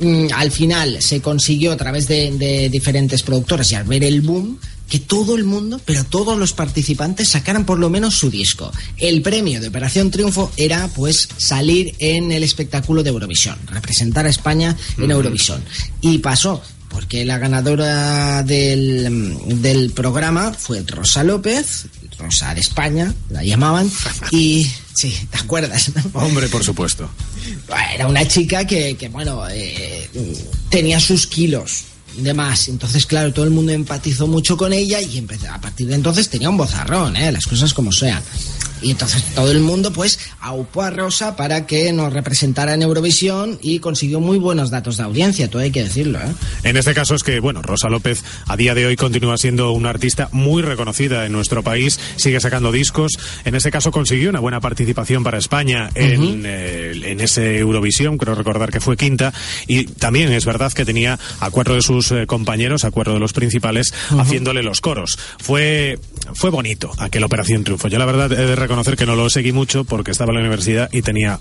Mm, 0.00 0.28
al 0.34 0.50
final 0.50 1.02
se 1.02 1.20
consiguió 1.20 1.72
a 1.72 1.76
través 1.76 2.08
de, 2.08 2.32
de 2.32 2.68
diferentes 2.70 3.22
productoras 3.22 3.70
y 3.70 3.74
al 3.74 3.84
ver 3.84 4.02
el 4.04 4.22
boom 4.22 4.58
que 4.90 4.98
todo 4.98 5.36
el 5.36 5.44
mundo, 5.44 5.80
pero 5.86 6.04
todos 6.04 6.36
los 6.36 6.52
participantes 6.52 7.28
sacaran 7.30 7.64
por 7.64 7.78
lo 7.78 7.88
menos 7.88 8.16
su 8.16 8.28
disco. 8.28 8.70
El 8.98 9.22
premio 9.22 9.60
de 9.60 9.68
Operación 9.68 10.10
Triunfo 10.10 10.52
era 10.56 10.88
pues 10.88 11.28
salir 11.38 11.94
en 12.00 12.32
el 12.32 12.42
espectáculo 12.42 13.02
de 13.02 13.10
Eurovisión, 13.10 13.56
representar 13.66 14.26
a 14.26 14.30
España 14.30 14.76
en 14.98 15.10
Eurovisión. 15.12 15.62
Y 16.00 16.18
pasó, 16.18 16.60
porque 16.88 17.24
la 17.24 17.38
ganadora 17.38 18.42
del, 18.42 19.62
del 19.62 19.90
programa 19.92 20.52
fue 20.52 20.82
Rosa 20.82 21.22
López, 21.22 21.86
Rosa 22.18 22.52
de 22.52 22.60
España, 22.60 23.14
la 23.30 23.44
llamaban, 23.44 23.88
y 24.32 24.68
sí, 24.92 25.16
¿te 25.30 25.38
acuerdas? 25.38 25.92
no? 25.94 26.20
Hombre, 26.20 26.48
por 26.48 26.64
supuesto. 26.64 27.08
Era 27.94 28.08
una 28.08 28.26
chica 28.26 28.66
que, 28.66 28.96
que 28.96 29.08
bueno, 29.08 29.44
eh, 29.48 30.10
tenía 30.68 30.98
sus 30.98 31.28
kilos 31.28 31.84
de 32.16 32.34
más. 32.34 32.68
Entonces, 32.68 33.06
claro, 33.06 33.32
todo 33.32 33.44
el 33.44 33.50
mundo 33.50 33.72
empatizó 33.72 34.26
mucho 34.26 34.56
con 34.56 34.72
ella 34.72 35.00
y 35.00 35.24
a 35.50 35.60
partir 35.60 35.86
de 35.86 35.94
entonces 35.94 36.28
tenía 36.28 36.50
un 36.50 36.56
bozarrón, 36.56 37.16
¿eh? 37.16 37.32
las 37.32 37.46
cosas 37.46 37.74
como 37.74 37.92
sean. 37.92 38.22
Y 38.82 38.92
entonces 38.92 39.22
todo 39.34 39.50
el 39.50 39.60
mundo 39.60 39.92
pues 39.92 40.18
aupó 40.40 40.82
a 40.82 40.90
Rosa 40.90 41.36
para 41.36 41.66
que 41.66 41.92
nos 41.92 42.12
representara 42.12 42.74
en 42.74 42.82
Eurovisión 42.82 43.58
y 43.62 43.78
consiguió 43.78 44.20
muy 44.20 44.38
buenos 44.38 44.70
datos 44.70 44.96
de 44.96 45.04
audiencia, 45.04 45.48
todo 45.50 45.62
hay 45.62 45.70
que 45.70 45.82
decirlo. 45.82 46.18
¿eh? 46.18 46.32
En 46.64 46.76
este 46.76 46.94
caso 46.94 47.14
es 47.14 47.22
que, 47.22 47.40
bueno, 47.40 47.62
Rosa 47.62 47.88
López 47.88 48.24
a 48.46 48.56
día 48.56 48.74
de 48.74 48.86
hoy 48.86 48.96
continúa 48.96 49.36
siendo 49.36 49.72
una 49.72 49.90
artista 49.90 50.28
muy 50.32 50.62
reconocida 50.62 51.26
en 51.26 51.32
nuestro 51.32 51.62
país, 51.62 51.98
sigue 52.16 52.40
sacando 52.40 52.72
discos, 52.72 53.12
en 53.44 53.54
este 53.54 53.70
caso 53.70 53.90
consiguió 53.90 54.30
una 54.30 54.40
buena 54.40 54.60
participación 54.60 55.22
para 55.22 55.38
España 55.38 55.90
en, 55.94 56.44
eh, 56.46 56.92
en 57.04 57.20
ese 57.20 57.58
Eurovisión, 57.58 58.18
creo 58.18 58.34
recordar 58.34 58.70
que 58.70 58.80
fue 58.80 58.96
quinta, 58.96 59.32
y 59.66 59.84
también 59.84 60.32
es 60.32 60.44
verdad 60.44 60.72
que 60.72 60.84
tenía 60.84 61.18
a 61.40 61.50
cuatro 61.50 61.74
de 61.74 61.82
sus 61.82 62.12
eh, 62.12 62.26
compañeros, 62.26 62.84
a 62.84 62.90
cuatro 62.90 63.14
de 63.14 63.20
los 63.20 63.32
principales, 63.32 63.92
haciéndole 64.10 64.62
los 64.62 64.80
coros. 64.80 65.18
Fue, 65.38 65.98
fue 66.34 66.50
bonito 66.50 66.90
aquel 66.98 67.24
Operación 67.24 67.64
Triunfo. 67.64 67.88
Yo 67.88 67.98
la 67.98 68.06
verdad 68.06 68.32
he 68.32 68.46
de 68.46 68.56
reconocer 68.70 68.96
que 68.96 69.04
no 69.04 69.16
lo 69.16 69.28
seguí 69.28 69.50
mucho 69.50 69.82
porque 69.82 70.12
estaba 70.12 70.30
en 70.30 70.36
la 70.36 70.40
universidad 70.42 70.88
y 70.92 71.02
tenía 71.02 71.40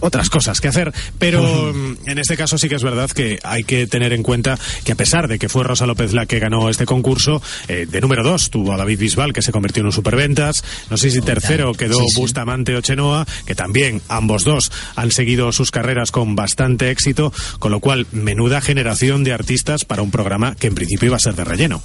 otras 0.00 0.28
cosas 0.28 0.60
que 0.60 0.66
hacer, 0.66 0.92
pero 1.16 1.72
mm, 1.72 2.08
en 2.08 2.18
este 2.18 2.36
caso 2.36 2.58
sí 2.58 2.68
que 2.68 2.74
es 2.74 2.82
verdad 2.82 3.08
que 3.12 3.38
hay 3.44 3.62
que 3.62 3.86
tener 3.86 4.12
en 4.12 4.24
cuenta 4.24 4.58
que 4.82 4.90
a 4.90 4.96
pesar 4.96 5.28
de 5.28 5.38
que 5.38 5.48
fue 5.48 5.62
Rosa 5.62 5.86
López 5.86 6.12
la 6.14 6.26
que 6.26 6.40
ganó 6.40 6.68
este 6.68 6.84
concurso, 6.84 7.40
eh, 7.68 7.86
de 7.88 8.00
número 8.00 8.24
dos 8.24 8.50
tuvo 8.50 8.72
a 8.72 8.76
David 8.76 8.98
Bisbal 8.98 9.32
que 9.32 9.42
se 9.42 9.52
convirtió 9.52 9.82
en 9.82 9.86
un 9.86 9.92
superventas, 9.92 10.64
no 10.90 10.96
sé 10.96 11.12
si 11.12 11.20
tercero 11.20 11.74
quedó 11.74 11.98
Sí, 11.98 12.04
sí. 12.08 12.20
Bustamante 12.20 12.74
o 12.74 12.80
Chenoa, 12.80 13.24
que 13.46 13.54
también 13.54 14.02
ambos 14.08 14.42
dos 14.42 14.72
han 14.96 15.12
seguido 15.12 15.52
sus 15.52 15.70
carreras 15.70 16.10
con 16.10 16.34
bastante 16.34 16.90
éxito, 16.90 17.32
con 17.60 17.70
lo 17.70 17.78
cual 17.78 18.08
menuda 18.10 18.60
generación 18.60 19.22
de 19.22 19.32
artistas 19.32 19.84
para 19.84 20.02
un 20.02 20.10
programa 20.10 20.56
que 20.56 20.66
en 20.66 20.74
principio 20.74 21.06
iba 21.06 21.16
a 21.16 21.20
ser 21.20 21.36
de 21.36 21.44
relleno. 21.44 21.82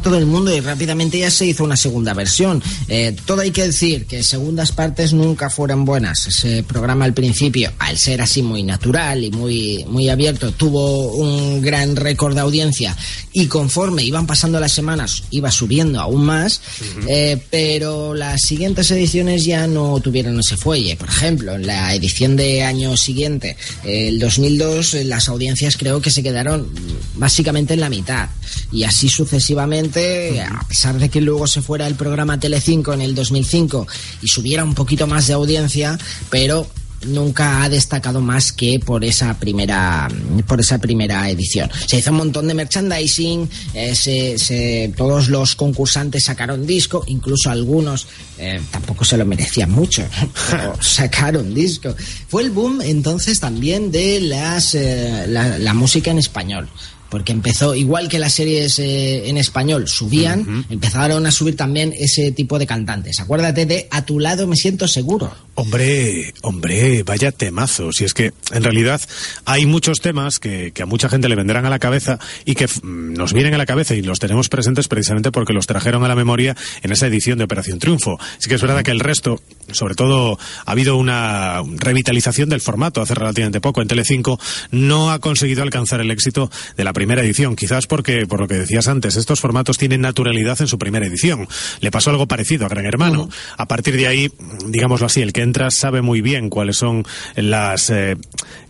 Todo 0.00 0.16
el 0.16 0.26
mundo 0.26 0.54
y 0.54 0.60
rápidamente 0.60 1.18
ya 1.18 1.30
se 1.30 1.46
hizo 1.46 1.64
una 1.64 1.76
segunda 1.76 2.14
versión. 2.14 2.62
Eh, 2.88 3.16
todo 3.26 3.42
hay 3.42 3.50
que 3.50 3.64
decir 3.64 4.06
que 4.06 4.22
segundas 4.22 4.72
partes 4.72 5.12
nunca 5.12 5.50
fueron 5.50 5.84
buenas. 5.84 6.26
Ese 6.26 6.62
programa 6.62 7.04
al 7.04 7.14
principio, 7.14 7.72
al 7.78 7.98
ser 7.98 8.22
así 8.22 8.42
muy 8.42 8.62
natural 8.62 9.24
y 9.24 9.30
muy, 9.30 9.84
muy 9.88 10.08
abierto, 10.08 10.52
tuvo 10.52 11.12
un 11.14 11.60
gran 11.60 11.96
récord 11.96 12.34
de 12.34 12.40
audiencia 12.40 12.96
y 13.32 13.46
conforme 13.46 14.02
iban 14.04 14.26
pasando 14.26 14.58
las 14.58 14.72
semanas 14.72 15.24
iba 15.30 15.50
subiendo 15.50 16.00
aún 16.00 16.24
más, 16.24 16.60
eh, 17.06 17.40
pero 17.50 18.14
las 18.14 18.42
siguientes 18.42 18.90
ediciones 18.90 19.44
ya 19.44 19.66
no 19.66 20.00
tuvieron 20.00 20.38
ese 20.40 20.56
fuelle. 20.56 20.96
Por 20.96 21.08
ejemplo, 21.08 21.54
en 21.54 21.66
la 21.66 21.94
edición 21.94 22.36
de 22.36 22.62
año 22.62 22.96
siguiente, 22.96 23.56
eh, 23.84 24.08
el 24.08 24.18
2002, 24.18 24.94
eh, 24.94 25.04
las 25.04 25.28
audiencias 25.28 25.76
creo 25.76 26.00
que 26.00 26.10
se 26.10 26.22
quedaron 26.22 26.68
básicamente 27.14 27.74
en 27.74 27.80
la 27.80 27.90
mitad 27.90 28.28
y 28.72 28.84
así 28.84 29.08
sucesivamente, 29.08 29.89
a 30.40 30.66
pesar 30.68 30.98
de 30.98 31.08
que 31.08 31.20
luego 31.20 31.46
se 31.46 31.62
fuera 31.62 31.86
el 31.86 31.94
programa 31.94 32.38
Telecinco 32.40 32.92
en 32.92 33.00
el 33.00 33.14
2005 33.14 33.86
y 34.22 34.28
subiera 34.28 34.64
un 34.64 34.74
poquito 34.74 35.06
más 35.06 35.26
de 35.26 35.34
audiencia, 35.34 35.98
pero 36.30 36.66
nunca 37.06 37.62
ha 37.62 37.68
destacado 37.70 38.20
más 38.20 38.52
que 38.52 38.78
por 38.78 39.06
esa 39.06 39.38
primera 39.38 40.06
por 40.46 40.60
esa 40.60 40.76
primera 40.76 41.30
edición. 41.30 41.70
Se 41.86 41.96
hizo 41.98 42.10
un 42.10 42.18
montón 42.18 42.46
de 42.46 42.52
merchandising, 42.52 43.48
eh, 43.72 43.94
se- 43.94 44.38
se- 44.38 44.92
todos 44.94 45.28
los 45.30 45.56
concursantes 45.56 46.24
sacaron 46.24 46.66
disco, 46.66 47.02
incluso 47.06 47.48
algunos 47.48 48.06
eh, 48.36 48.60
tampoco 48.70 49.06
se 49.06 49.16
lo 49.16 49.24
merecían 49.24 49.70
mucho, 49.70 50.04
pero 50.50 50.76
sacaron 50.82 51.54
disco. 51.54 51.94
Fue 52.28 52.42
el 52.42 52.50
boom 52.50 52.82
entonces 52.82 53.40
también 53.40 53.90
de 53.90 54.20
las 54.20 54.74
eh, 54.74 55.24
la, 55.26 55.58
la 55.58 55.72
música 55.72 56.10
en 56.10 56.18
español. 56.18 56.68
Porque 57.10 57.32
empezó, 57.32 57.74
igual 57.74 58.08
que 58.08 58.18
las 58.18 58.34
series 58.34 58.78
eh, 58.78 59.28
en 59.28 59.36
español 59.36 59.88
subían, 59.88 60.64
empezaron 60.70 61.26
a 61.26 61.30
subir 61.30 61.56
también 61.56 61.92
ese 61.98 62.30
tipo 62.32 62.58
de 62.58 62.66
cantantes. 62.66 63.20
Acuérdate 63.20 63.66
de 63.66 63.88
A 63.90 64.04
tu 64.04 64.20
lado 64.20 64.46
me 64.46 64.56
siento 64.56 64.86
seguro. 64.86 65.32
Hombre, 65.54 66.32
hombre, 66.42 67.02
vaya 67.02 67.32
temazo. 67.32 67.92
Si 67.92 68.04
es 68.04 68.14
que 68.14 68.32
en 68.52 68.62
realidad 68.62 69.00
hay 69.44 69.66
muchos 69.66 70.00
temas 70.00 70.38
que, 70.38 70.72
que 70.72 70.82
a 70.82 70.86
mucha 70.86 71.08
gente 71.08 71.28
le 71.28 71.34
venderán 71.34 71.66
a 71.66 71.70
la 71.70 71.78
cabeza 71.78 72.18
y 72.44 72.54
que 72.54 72.66
mm, 72.66 73.12
nos 73.14 73.32
vienen 73.32 73.54
a 73.54 73.58
la 73.58 73.66
cabeza 73.66 73.94
y 73.94 74.02
los 74.02 74.20
tenemos 74.20 74.48
presentes 74.48 74.88
precisamente 74.88 75.32
porque 75.32 75.52
los 75.52 75.66
trajeron 75.66 76.04
a 76.04 76.08
la 76.08 76.14
memoria 76.14 76.56
en 76.82 76.92
esa 76.92 77.06
edición 77.08 77.38
de 77.38 77.44
Operación 77.44 77.78
Triunfo. 77.78 78.18
Sí 78.38 78.48
que 78.48 78.54
es 78.54 78.62
verdad 78.62 78.82
que 78.82 78.90
el 78.90 79.00
resto, 79.00 79.42
sobre 79.72 79.94
todo 79.94 80.38
ha 80.64 80.70
habido 80.70 80.96
una 80.96 81.62
revitalización 81.76 82.48
del 82.48 82.60
formato 82.60 83.02
hace 83.02 83.14
relativamente 83.14 83.60
poco 83.60 83.82
en 83.82 83.88
Telecinco, 83.88 84.38
no 84.70 85.10
ha 85.10 85.18
conseguido 85.18 85.62
alcanzar 85.62 86.00
el 86.00 86.10
éxito 86.10 86.50
de 86.76 86.84
la 86.84 86.92
primera 87.00 87.22
edición. 87.22 87.56
Quizás 87.56 87.86
porque, 87.86 88.26
por 88.26 88.40
lo 88.40 88.46
que 88.46 88.56
decías 88.56 88.86
antes, 88.86 89.16
estos 89.16 89.40
formatos 89.40 89.78
tienen 89.78 90.02
naturalidad 90.02 90.60
en 90.60 90.66
su 90.66 90.76
primera 90.78 91.06
edición. 91.06 91.48
Le 91.80 91.90
pasó 91.90 92.10
algo 92.10 92.28
parecido 92.28 92.66
a 92.66 92.68
Gran 92.68 92.84
Hermano. 92.84 93.30
A 93.56 93.66
partir 93.66 93.96
de 93.96 94.06
ahí, 94.06 94.30
digámoslo 94.68 95.06
así, 95.06 95.22
el 95.22 95.32
que 95.32 95.40
entra 95.40 95.70
sabe 95.70 96.02
muy 96.02 96.20
bien 96.20 96.50
cuáles 96.50 96.76
son 96.76 97.04
las 97.36 97.88
eh, 97.88 98.16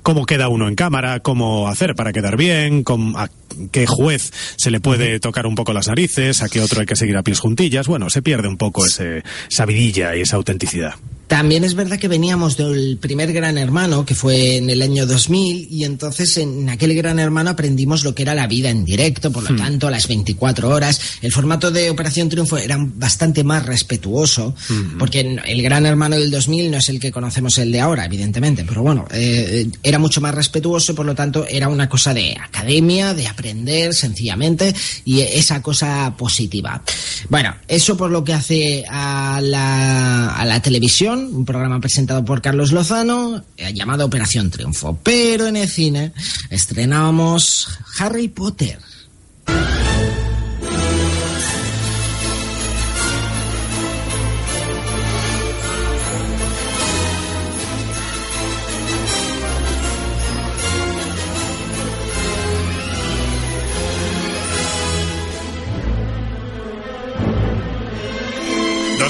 cómo 0.05 0.27
queda 0.27 0.47
uno 0.49 0.69
en 0.69 0.77
cámara, 0.77 1.19
cómo 1.19 1.67
hacer 1.67 1.97
para 1.97 2.13
quedar 2.13 2.37
bien, 2.37 2.85
cómo- 2.85 3.19
a 3.19 3.29
qué 3.73 3.85
juez 3.89 4.33
se 4.57 4.71
le 4.71 4.79
puede 4.79 5.19
tocar 5.19 5.45
un 5.49 5.57
poco 5.57 5.73
las 5.73 5.89
narices, 5.89 6.41
a 6.43 6.49
qué 6.49 6.61
otro 6.61 6.79
hay 6.79 6.87
que 6.87 6.95
seguir 6.95 7.17
a 7.17 7.25
pies 7.25 7.41
juntillas. 7.41 7.89
Bueno, 7.89 8.11
se 8.11 8.23
pierde 8.23 8.47
un 8.47 8.57
poco 8.59 8.87
ese, 8.87 9.25
esa 9.51 9.67
vidilla 9.67 10.15
y 10.15 10.21
esa 10.21 10.37
autenticidad. 10.37 10.95
También 11.31 11.63
es 11.63 11.75
verdad 11.77 11.97
que 12.01 12.09
veníamos 12.09 12.57
del 12.57 12.99
primer 13.01 13.33
Gran 13.33 13.57
Hermano, 13.57 14.05
que 14.05 14.17
fue 14.17 14.57
en 14.57 14.69
el 14.69 14.83
año 14.83 15.07
2000, 15.07 15.69
y 15.71 15.85
entonces 15.85 16.37
en 16.39 16.69
aquel 16.69 16.93
Gran 16.97 17.21
Hermano 17.21 17.51
aprendimos 17.51 18.03
lo 18.03 18.17
que 18.17 18.23
era 18.23 18.35
la 18.35 18.49
vida 18.49 18.69
en 18.69 18.85
directo, 18.85 19.31
por 19.31 19.49
lo 19.49 19.57
tanto, 19.57 19.89
las 19.91 20.09
24 20.09 20.69
horas. 20.69 21.01
El 21.23 21.31
formato 21.31 21.71
de 21.71 21.89
Operación 21.89 22.29
Triunfo 22.29 22.59
era 22.59 22.77
bastante 22.81 23.45
más 23.45 23.65
respetuoso, 23.65 24.57
porque 24.99 25.21
en- 25.21 25.41
el 25.47 25.63
Gran 25.63 25.87
Hermano 25.87 26.17
del 26.17 26.33
2000 26.33 26.69
no 26.69 26.79
es 26.79 26.89
el 26.89 26.99
que 26.99 27.13
conocemos 27.13 27.57
el 27.59 27.71
de 27.71 27.79
ahora, 27.81 28.05
evidentemente, 28.07 28.65
pero 28.69 28.83
bueno, 28.83 29.07
eh, 29.13 29.69
era 29.85 30.01
mucho 30.01 30.21
más 30.21 30.35
respetuoso, 30.35 30.97
por 30.97 31.07
lo 31.07 31.15
tanto, 31.15 31.47
era 31.49 31.69
una 31.69 31.89
cosa 31.89 32.13
de 32.13 32.37
academia, 32.43 33.15
de 33.15 33.29
aprender 33.29 33.95
sencillamente, 33.95 34.75
y 35.05 35.21
esa 35.21 35.63
cosa 35.63 36.13
positiva. 36.19 36.83
Bueno, 37.29 37.55
eso 37.69 37.97
por 37.97 38.11
lo 38.11 38.25
que 38.25 38.33
hace 38.35 38.85
a 38.91 39.41
la, 39.41 40.35
a 40.35 40.45
la 40.45 40.61
televisión, 40.61 41.20
un 41.27 41.45
programa 41.45 41.81
presentado 41.81 42.25
por 42.25 42.43
Carlos 42.43 42.73
Lozano, 42.73 43.45
eh, 43.57 43.73
llamado 43.73 44.07
Operación 44.07 44.51
Triunfo. 44.51 44.99
Pero 45.03 45.47
en 45.47 45.57
el 45.57 45.69
cine 45.69 46.13
estrenábamos 46.51 47.69
Harry 47.99 48.29
Potter. 48.29 48.79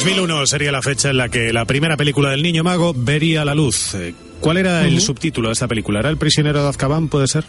2001 0.05 0.47
sería 0.47 0.73
la 0.73 0.81
fecha 0.81 1.11
en 1.11 1.19
la 1.19 1.29
que 1.29 1.53
la 1.53 1.67
primera 1.67 1.95
película 1.99 2.31
del 2.31 2.43
Niño 2.43 2.65
Mago 2.65 2.95
vería 2.97 3.45
la 3.45 3.55
luz. 3.55 3.95
Eh, 3.95 4.15
¿Cuál 4.41 4.57
era 4.57 4.87
el 4.87 4.99
subtítulo 5.03 5.49
de 5.49 5.53
esta 5.53 5.69
película? 5.69 6.01
¿Era 6.01 6.09
El 6.09 6.17
prisionero 6.17 6.63
de 6.63 6.69
Azkaban, 6.71 7.09
puede 7.09 7.27
ser? 7.29 7.45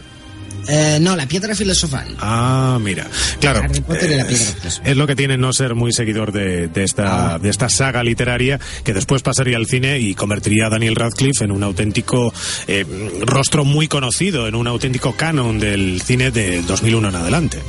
Eh, 0.68 0.98
no, 1.00 1.16
la 1.16 1.26
piedra 1.28 1.56
filosofal. 1.56 2.14
Ah, 2.20 2.78
mira. 2.82 3.08
Claro. 3.40 3.62
Harry 3.64 3.80
Potter 3.80 4.12
y 4.12 4.16
la 4.16 4.24
eh, 4.24 4.26
piedra 4.28 4.46
filosofal. 4.60 4.92
es 4.92 4.98
lo 4.98 5.08
que 5.08 5.16
tiene 5.16 5.38
no 5.38 5.54
ser 5.54 5.76
muy 5.76 5.94
seguidor 5.94 6.34
de, 6.34 6.68
de 6.68 6.84
esta, 6.84 7.36
Ah. 7.36 7.40
de 7.40 7.50
esta 7.50 7.70
saga 7.70 8.04
literaria 8.04 8.60
que 8.84 8.94
después 8.94 9.22
pasaría 9.22 9.56
al 9.56 9.66
cine 9.66 10.00
y 10.00 10.14
convertiría 10.14 10.68
a 10.68 10.70
Daniel 10.70 10.96
Radcliffe 10.98 11.46
en 11.46 11.52
un 11.52 11.64
auténtico 11.64 12.34
eh, 12.68 12.86
rostro 13.22 13.64
muy 13.64 13.88
conocido, 13.88 14.50
en 14.50 14.56
un 14.56 14.68
auténtico 14.68 15.16
canon 15.16 15.58
del 15.58 16.02
cine 16.02 16.32
del 16.32 16.66
2001 16.68 17.08
en 17.10 17.16
adelante. 17.16 17.60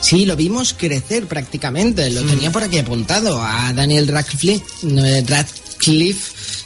Sí, 0.00 0.24
lo 0.26 0.36
vimos 0.36 0.74
crecer 0.74 1.26
prácticamente. 1.26 2.10
Lo 2.10 2.22
tenía 2.22 2.50
por 2.50 2.62
aquí 2.62 2.78
apuntado 2.78 3.42
a 3.42 3.72
Daniel 3.72 4.08
Radcliffe, 4.08 4.62
eh, 4.84 5.24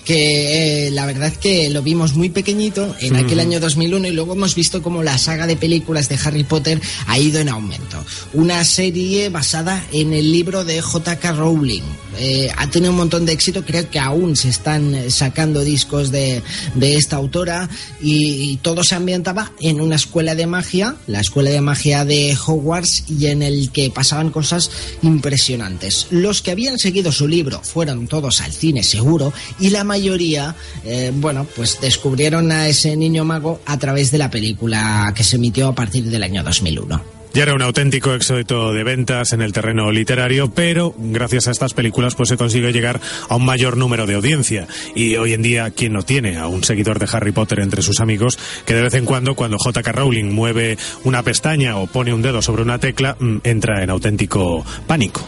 que 0.07 0.87
eh, 0.87 0.91
la 0.93 1.05
verdad 1.05 1.33
que 1.33 1.69
lo 1.69 1.83
vimos 1.83 2.15
muy 2.15 2.31
pequeñito 2.31 2.95
en 3.01 3.17
aquel 3.17 3.41
año 3.41 3.59
2001 3.59 4.07
y 4.07 4.13
luego 4.13 4.35
hemos 4.35 4.55
visto 4.55 4.81
como 4.81 5.03
la 5.03 5.19
saga 5.19 5.49
de 5.49 5.57
películas 5.57 6.09
de 6.09 6.17
Harry 6.25 6.45
Potter 6.45 6.81
ha 7.09 7.19
ido 7.19 7.41
en 7.41 7.49
aumento. 7.49 8.03
Una 8.33 8.65
serie 8.65 9.29
basada 9.31 9.85
en 9.93 10.13
el 10.13 10.31
libro 10.31 10.65
de 10.65 10.81
J.K. 10.81 11.33
Rowling. 11.33 11.83
Eh, 12.19 12.51
ha 12.57 12.71
tenido 12.71 12.93
un 12.93 12.99
montón 12.99 13.27
de 13.27 13.33
éxito, 13.33 13.65
creo 13.65 13.91
que 13.91 13.99
aún 13.99 14.37
se 14.37 14.49
están 14.49 14.95
eh, 14.95 15.11
sacando 15.11 15.63
discos 15.65 16.11
de, 16.11 16.43
de 16.75 16.95
esta 16.95 17.17
autora 17.17 17.69
y, 18.01 18.53
y 18.53 18.57
todo 18.59 18.85
se 18.85 18.95
ambientaba 18.95 19.53
en 19.61 19.81
una 19.81 19.97
escuela 19.97 20.35
de 20.35 20.47
magia, 20.47 20.97
la 21.09 21.21
escuela 21.21 21.51
de 21.51 21.61
magia 21.61 22.05
de 22.05 22.35
Hogwarts 22.47 23.05
y 23.09 23.27
en 23.27 23.43
el 23.43 23.71
que 23.71 23.91
pasaban 23.91 24.31
cosas 24.31 24.71
impresionantes. 25.03 26.07
Los 26.11 26.43
que 26.43 26.53
habían 26.53 26.79
seguido 26.79 27.11
su 27.11 27.27
libro 27.27 27.61
fueron 27.63 28.07
todos 28.07 28.41
al 28.41 28.53
cine 28.53 28.83
seguro 28.83 29.33
y 29.59 29.71
la 29.71 29.85
mayoría, 29.85 29.96
eh, 29.97 31.13
bueno, 31.15 31.47
pues 31.57 31.81
descubrieron 31.81 32.53
a 32.53 32.69
ese 32.69 32.97
niño 32.97 33.25
mago 33.25 33.61
a 33.67 33.79
través 33.79 34.11
de 34.11 34.19
la 34.19 34.31
película 34.31 35.13
que 35.15 35.25
se 35.25 35.37
emitió 35.37 35.69
a 35.69 35.75
partir 35.75 36.05
del 36.05 36.23
año 36.23 36.43
2001. 36.43 37.17
Ya 37.37 37.43
era 37.43 37.55
un 37.55 37.61
auténtico 37.61 38.15
éxito 38.15 38.73
de 38.73 38.83
ventas 38.83 39.35
en 39.35 39.43
el 39.43 39.53
terreno 39.53 39.91
literario, 39.93 40.51
pero 40.51 40.95
gracias 40.97 41.49
a 41.49 41.51
estas 41.51 41.75
películas 41.75 42.15
pues 42.15 42.31
se 42.31 42.39
consigue 42.39 42.73
llegar 42.73 42.99
a 43.29 43.37
un 43.37 43.45
mayor 43.45 43.77
número 43.77 44.07
de 44.07 44.15
audiencia. 44.15 44.67
Y 44.95 45.17
hoy 45.17 45.35
en 45.35 45.43
día, 45.43 45.71
¿quién 45.71 45.93
no 45.93 46.03
tiene 46.03 46.39
a 46.39 46.47
un 46.47 46.65
seguidor 46.65 46.99
de 46.99 47.07
Harry 47.13 47.33
Potter 47.33 47.61
entre 47.61 47.83
sus 47.83 48.01
amigos 48.01 48.39
que 48.65 48.75
de 48.75 48.81
vez 48.81 48.95
en 48.95 49.05
cuando, 49.05 49.35
cuando 49.35 49.59
J.K. 49.59 49.93
Rowling 49.93 50.33
mueve 50.33 50.79
una 51.05 51.23
pestaña 51.23 51.77
o 51.77 51.87
pone 51.87 52.15
un 52.15 52.23
dedo 52.23 52.41
sobre 52.41 52.63
una 52.63 52.79
tecla, 52.79 53.19
mm, 53.21 53.37
entra 53.45 53.83
en 53.83 53.91
auténtico 53.91 54.65
pánico? 54.87 55.23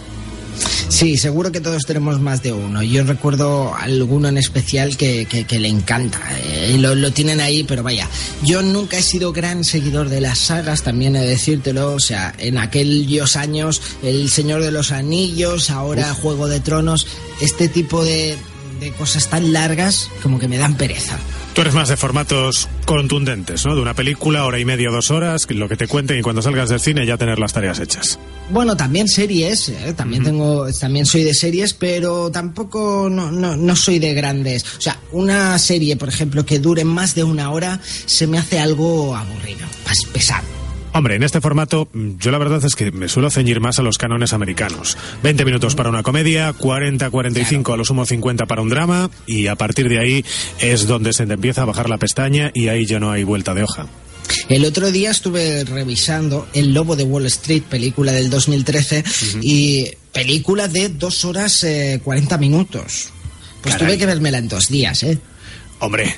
Sí, 0.88 1.16
seguro 1.16 1.52
que 1.52 1.60
todos 1.60 1.84
tenemos 1.84 2.20
más 2.20 2.42
de 2.42 2.52
uno. 2.52 2.82
Yo 2.82 3.04
recuerdo 3.04 3.74
alguno 3.74 4.28
en 4.28 4.38
especial 4.38 4.96
que, 4.96 5.26
que, 5.26 5.58
le 5.58 5.68
encanta. 5.68 6.20
Eh, 6.40 6.76
lo, 6.78 6.94
lo, 6.94 7.12
tienen 7.12 7.40
ahí, 7.40 7.64
pero 7.64 7.82
vaya. 7.82 8.08
Yo 8.42 8.62
nunca 8.62 8.98
he 8.98 9.02
sido 9.02 9.32
gran 9.32 9.64
seguidor 9.64 10.08
de 10.08 10.20
las 10.20 10.38
sagas, 10.38 10.82
también 10.82 11.14
he 11.16 11.20
de 11.20 11.28
decírtelo. 11.28 11.92
O 11.94 12.00
sea, 12.00 12.34
en 12.38 12.58
aquellos 12.58 13.36
años, 13.36 13.82
El 14.02 14.30
Señor 14.30 14.62
de 14.62 14.72
los 14.72 14.90
Anillos, 14.90 15.70
ahora 15.70 16.14
Juego 16.14 16.48
de 16.48 16.60
Tronos, 16.60 17.06
este 17.40 17.68
tipo 17.68 18.04
de, 18.04 18.36
de 18.78 18.92
cosas 18.92 19.28
tan 19.28 19.52
largas 19.52 20.10
como 20.22 20.38
que 20.38 20.48
me 20.48 20.58
dan 20.58 20.76
pereza. 20.76 21.18
Tú 21.54 21.62
eres 21.62 21.74
más 21.74 21.88
de 21.88 21.96
formatos 21.96 22.68
contundentes, 22.86 23.66
¿no? 23.66 23.74
De 23.74 23.82
una 23.82 23.94
película, 23.94 24.44
hora 24.44 24.58
y 24.58 24.64
media, 24.64 24.90
dos 24.90 25.10
horas, 25.10 25.46
lo 25.50 25.68
que 25.68 25.76
te 25.76 25.88
cuenten 25.88 26.18
y 26.18 26.22
cuando 26.22 26.42
salgas 26.42 26.68
del 26.68 26.80
cine 26.80 27.04
ya 27.04 27.16
tener 27.16 27.38
las 27.38 27.52
tareas 27.52 27.80
hechas. 27.80 28.18
Bueno, 28.50 28.76
también 28.76 29.08
series, 29.08 29.68
¿eh? 29.68 29.92
también 29.96 30.22
tengo, 30.22 30.66
también 30.72 31.04
soy 31.04 31.22
de 31.24 31.34
series, 31.34 31.74
pero 31.74 32.30
tampoco 32.30 33.08
no, 33.10 33.30
no, 33.30 33.56
no 33.56 33.76
soy 33.76 33.98
de 33.98 34.14
grandes. 34.14 34.64
O 34.78 34.80
sea, 34.80 34.98
una 35.12 35.58
serie, 35.58 35.96
por 35.96 36.08
ejemplo, 36.08 36.46
que 36.46 36.58
dure 36.58 36.84
más 36.84 37.14
de 37.14 37.24
una 37.24 37.50
hora, 37.50 37.80
se 37.82 38.26
me 38.26 38.38
hace 38.38 38.58
algo 38.58 39.16
aburrido, 39.16 39.66
pesado. 40.12 40.57
Hombre, 40.98 41.14
en 41.14 41.22
este 41.22 41.40
formato 41.40 41.88
yo 41.94 42.32
la 42.32 42.38
verdad 42.38 42.61
es 42.64 42.74
que 42.74 42.90
me 42.90 43.08
suelo 43.08 43.30
ceñir 43.30 43.61
más 43.61 43.78
a 43.78 43.82
los 43.82 43.98
cánones 43.98 44.32
americanos. 44.32 44.98
20 45.22 45.44
minutos 45.44 45.76
para 45.76 45.90
una 45.90 46.02
comedia, 46.02 46.52
40, 46.52 47.08
45 47.08 47.62
claro. 47.62 47.74
a 47.74 47.76
lo 47.76 47.84
sumo 47.84 48.04
50 48.04 48.46
para 48.46 48.62
un 48.62 48.68
drama 48.68 49.08
y 49.24 49.46
a 49.46 49.54
partir 49.54 49.88
de 49.88 50.00
ahí 50.00 50.24
es 50.58 50.88
donde 50.88 51.12
se 51.12 51.24
te 51.24 51.34
empieza 51.34 51.62
a 51.62 51.66
bajar 51.66 51.88
la 51.88 51.98
pestaña 51.98 52.50
y 52.52 52.66
ahí 52.66 52.84
ya 52.84 52.98
no 52.98 53.12
hay 53.12 53.22
vuelta 53.22 53.54
de 53.54 53.62
hoja. 53.62 53.87
El 54.48 54.64
otro 54.64 54.90
día 54.90 55.12
estuve 55.12 55.62
revisando 55.62 56.48
El 56.52 56.74
Lobo 56.74 56.96
de 56.96 57.04
Wall 57.04 57.26
Street, 57.26 57.62
película 57.62 58.11
del 58.11 58.28
2013, 58.28 58.98
uh 58.98 59.02
-huh. 59.02 59.38
y 59.40 59.92
película 60.12 60.66
de 60.66 60.88
2 60.88 61.24
horas 61.26 61.62
eh, 61.62 62.00
40 62.02 62.38
minutos. 62.38 63.11
Pues 63.62 63.76
Caray. 63.76 63.87
tuve 63.87 63.98
que 63.98 64.06
vérmela 64.06 64.38
en 64.38 64.48
dos 64.48 64.68
días, 64.68 65.00
¿eh? 65.04 65.16
Hombre, 65.78 66.16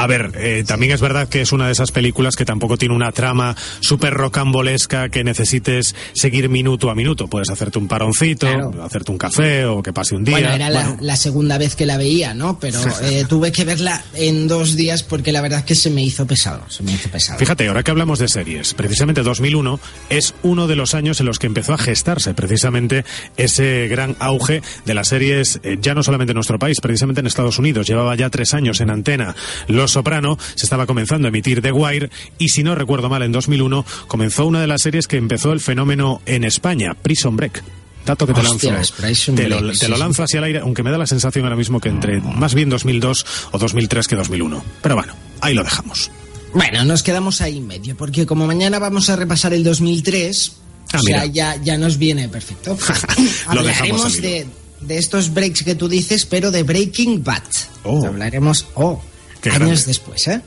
a 0.00 0.06
ver, 0.06 0.32
eh, 0.36 0.64
también 0.66 0.92
es 0.92 1.00
verdad 1.00 1.28
que 1.28 1.42
es 1.42 1.52
una 1.52 1.66
de 1.66 1.72
esas 1.72 1.92
películas 1.92 2.34
que 2.34 2.46
tampoco 2.46 2.78
tiene 2.78 2.94
una 2.94 3.12
trama 3.12 3.54
súper 3.80 4.14
rocambolesca 4.14 5.10
que 5.10 5.24
necesites 5.24 5.94
seguir 6.14 6.48
minuto 6.48 6.90
a 6.90 6.94
minuto. 6.94 7.28
Puedes 7.28 7.50
hacerte 7.50 7.78
un 7.78 7.86
paroncito, 7.86 8.46
claro. 8.46 8.82
hacerte 8.82 9.12
un 9.12 9.18
café 9.18 9.66
o 9.66 9.82
que 9.82 9.92
pase 9.92 10.14
un 10.14 10.24
día. 10.24 10.38
Bueno, 10.38 10.54
era 10.54 10.70
bueno. 10.70 10.96
La, 11.00 11.06
la, 11.12 11.16
segunda 11.16 11.58
vez 11.58 11.76
que 11.76 11.84
la 11.84 11.98
veía, 11.98 12.32
¿no? 12.32 12.58
Pero 12.58 12.80
eh, 13.02 13.26
tuve 13.28 13.52
que 13.52 13.66
verla 13.66 14.02
en 14.14 14.48
dos 14.48 14.74
días 14.74 15.02
porque 15.02 15.32
la 15.32 15.42
verdad 15.42 15.58
es 15.58 15.64
que 15.66 15.74
se 15.74 15.90
me 15.90 16.02
hizo 16.02 16.26
pesado. 16.26 16.64
Se 16.68 16.82
me 16.82 16.92
hizo 16.92 17.10
pesado. 17.10 17.38
Fíjate, 17.38 17.68
ahora 17.68 17.82
que 17.82 17.90
hablamos 17.90 18.18
de 18.18 18.28
series, 18.28 18.72
precisamente 18.72 19.22
2001 19.22 19.80
es 20.08 20.34
uno 20.42 20.66
de 20.66 20.76
los 20.76 20.94
años 20.94 21.20
en 21.20 21.26
los 21.26 21.38
que 21.38 21.46
empezó 21.46 21.74
a 21.74 21.78
gestarse 21.78 22.32
precisamente 22.32 23.04
ese 23.36 23.86
gran 23.88 24.16
auge 24.18 24.62
de 24.86 24.94
las 24.94 25.08
series, 25.08 25.60
eh, 25.62 25.76
ya 25.80 25.94
no 25.94 26.02
solamente 26.02 26.32
en 26.32 26.36
nuestro 26.36 26.58
país, 26.58 26.80
precisamente 26.80 27.20
en 27.20 27.26
Estados 27.26 27.58
Unidos. 27.58 27.86
Llevaba 27.86 28.14
ya 28.14 28.30
tres 28.30 28.54
años 28.54 28.80
en 28.80 28.90
antena. 28.90 29.34
Los 29.68 29.89
Soprano, 29.90 30.38
se 30.54 30.66
estaba 30.66 30.86
comenzando 30.86 31.28
a 31.28 31.30
emitir 31.30 31.60
The 31.60 31.72
Wire 31.72 32.10
y 32.38 32.48
si 32.48 32.62
no 32.62 32.74
recuerdo 32.74 33.08
mal 33.08 33.22
en 33.22 33.32
2001 33.32 33.84
comenzó 34.06 34.46
una 34.46 34.60
de 34.60 34.66
las 34.66 34.82
series 34.82 35.06
que 35.06 35.16
empezó 35.16 35.52
el 35.52 35.60
fenómeno 35.60 36.22
en 36.26 36.44
España, 36.44 36.94
Prison 36.94 37.36
Break. 37.36 37.62
Dato 38.06 38.26
que 38.26 38.32
te 38.32 38.40
Hostia, 38.40 38.72
lanzo. 38.72 39.34
Te 39.34 39.48
lo, 39.48 39.72
te 39.72 39.88
lo 39.88 39.98
lanzo 39.98 40.22
hacia 40.22 40.38
el 40.38 40.44
aire, 40.44 40.60
aunque 40.60 40.82
me 40.82 40.90
da 40.90 40.98
la 40.98 41.06
sensación 41.06 41.44
ahora 41.44 41.56
mismo 41.56 41.80
que 41.80 41.90
entre 41.90 42.20
más 42.20 42.54
bien 42.54 42.70
2002 42.70 43.26
o 43.52 43.58
2003 43.58 44.06
que 44.08 44.16
2001. 44.16 44.64
Pero 44.82 44.94
bueno, 44.94 45.14
ahí 45.40 45.54
lo 45.54 45.62
dejamos. 45.62 46.10
Bueno, 46.54 46.84
nos 46.84 47.02
quedamos 47.02 47.40
ahí 47.40 47.58
en 47.58 47.66
medio, 47.66 47.96
porque 47.96 48.26
como 48.26 48.46
mañana 48.46 48.78
vamos 48.78 49.10
a 49.10 49.16
repasar 49.16 49.52
el 49.52 49.62
2003, 49.62 50.52
ah, 50.92 50.98
o 50.98 51.02
sea, 51.02 51.26
ya, 51.26 51.56
ya 51.62 51.78
nos 51.78 51.98
viene 51.98 52.28
perfecto. 52.28 52.76
lo 53.54 53.62
dejamos 53.62 54.20
de, 54.20 54.46
de 54.80 54.98
estos 54.98 55.32
breaks 55.32 55.62
que 55.62 55.74
tú 55.74 55.88
dices, 55.88 56.26
pero 56.26 56.50
de 56.50 56.62
Breaking 56.62 57.22
Bad. 57.22 57.42
Oh. 57.84 58.04
Hablaremos, 58.04 58.66
oh, 58.74 59.00
Qué 59.40 59.50
años 59.50 59.60
grande. 59.60 59.84
después, 59.86 60.28
¿eh? 60.28 60.40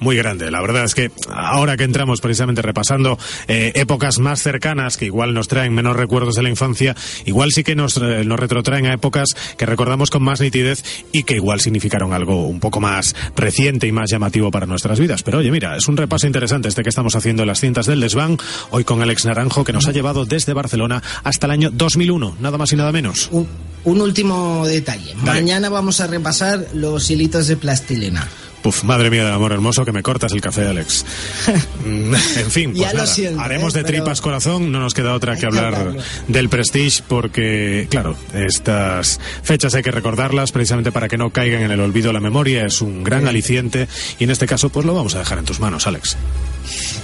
Muy 0.00 0.16
grande. 0.16 0.50
La 0.50 0.60
verdad 0.60 0.84
es 0.84 0.94
que 0.94 1.10
ahora 1.28 1.76
que 1.76 1.84
entramos 1.84 2.20
precisamente 2.20 2.62
repasando 2.62 3.18
eh, 3.48 3.72
épocas 3.74 4.18
más 4.18 4.42
cercanas 4.42 4.96
que 4.96 5.06
igual 5.06 5.34
nos 5.34 5.48
traen 5.48 5.74
menos 5.74 5.96
recuerdos 5.96 6.34
de 6.34 6.42
la 6.42 6.50
infancia, 6.50 6.94
igual 7.24 7.52
sí 7.52 7.64
que 7.64 7.74
nos, 7.74 7.96
eh, 7.96 8.24
nos 8.24 8.38
retrotraen 8.38 8.86
a 8.86 8.94
épocas 8.94 9.28
que 9.56 9.66
recordamos 9.66 10.10
con 10.10 10.22
más 10.22 10.40
nitidez 10.40 10.82
y 11.12 11.24
que 11.24 11.34
igual 11.34 11.60
significaron 11.60 12.12
algo 12.12 12.46
un 12.46 12.60
poco 12.60 12.80
más 12.80 13.14
reciente 13.36 13.86
y 13.86 13.92
más 13.92 14.10
llamativo 14.10 14.50
para 14.50 14.66
nuestras 14.66 14.98
vidas. 14.98 15.22
Pero 15.22 15.38
oye, 15.38 15.50
mira, 15.50 15.76
es 15.76 15.88
un 15.88 15.96
repaso 15.96 16.26
interesante 16.26 16.68
este 16.68 16.82
que 16.82 16.88
estamos 16.88 17.14
haciendo 17.16 17.42
en 17.42 17.48
las 17.48 17.60
cintas 17.60 17.86
del 17.86 18.00
desván, 18.00 18.38
hoy 18.70 18.84
con 18.84 19.02
Alex 19.02 19.24
Naranjo, 19.24 19.64
que 19.64 19.72
nos 19.72 19.86
ha 19.86 19.92
llevado 19.92 20.24
desde 20.24 20.52
Barcelona 20.52 21.02
hasta 21.22 21.46
el 21.46 21.52
año 21.52 21.70
2001, 21.72 22.36
nada 22.40 22.58
más 22.58 22.72
y 22.72 22.76
nada 22.76 22.92
menos. 22.92 23.28
Un, 23.30 23.48
un 23.84 24.00
último 24.00 24.66
detalle. 24.66 25.14
Dale. 25.24 25.40
Mañana 25.40 25.68
vamos 25.68 26.00
a 26.00 26.06
repasar 26.06 26.68
los 26.74 27.10
hilitos 27.10 27.46
de 27.46 27.56
plastilina. 27.56 28.28
Puf, 28.64 28.82
madre 28.82 29.10
mía 29.10 29.24
del 29.26 29.34
amor 29.34 29.52
hermoso, 29.52 29.84
que 29.84 29.92
me 29.92 30.02
cortas 30.02 30.32
el 30.32 30.40
café, 30.40 30.66
Alex. 30.66 31.04
Mm, 31.84 32.14
en 32.14 32.50
fin, 32.50 32.70
pues 32.70 32.80
ya 32.80 32.92
nada, 32.94 33.04
lo 33.04 33.06
siento, 33.06 33.40
haremos 33.42 33.74
¿eh? 33.74 33.78
de 33.78 33.84
tripas 33.84 34.20
Pero... 34.20 34.22
corazón, 34.22 34.72
no 34.72 34.80
nos 34.80 34.94
queda 34.94 35.12
otra 35.12 35.36
que 35.36 35.44
hablar 35.44 35.74
hablarlo. 35.74 36.02
del 36.28 36.48
Prestige 36.48 37.02
porque, 37.06 37.86
claro, 37.90 38.16
estas 38.32 39.20
fechas 39.42 39.74
hay 39.74 39.82
que 39.82 39.90
recordarlas 39.90 40.50
precisamente 40.50 40.92
para 40.92 41.08
que 41.08 41.18
no 41.18 41.28
caigan 41.28 41.60
en 41.60 41.70
el 41.72 41.80
olvido 41.80 42.10
la 42.14 42.20
memoria, 42.20 42.64
es 42.64 42.80
un 42.80 43.04
gran 43.04 43.24
Sí. 43.24 43.28
aliciente 43.28 43.86
y 44.18 44.24
en 44.24 44.30
este 44.30 44.46
caso 44.46 44.70
pues 44.70 44.86
lo 44.86 44.94
vamos 44.94 45.14
a 45.14 45.18
dejar 45.18 45.36
en 45.38 45.44
tus 45.44 45.60
manos, 45.60 45.86
Alex. 45.86 46.16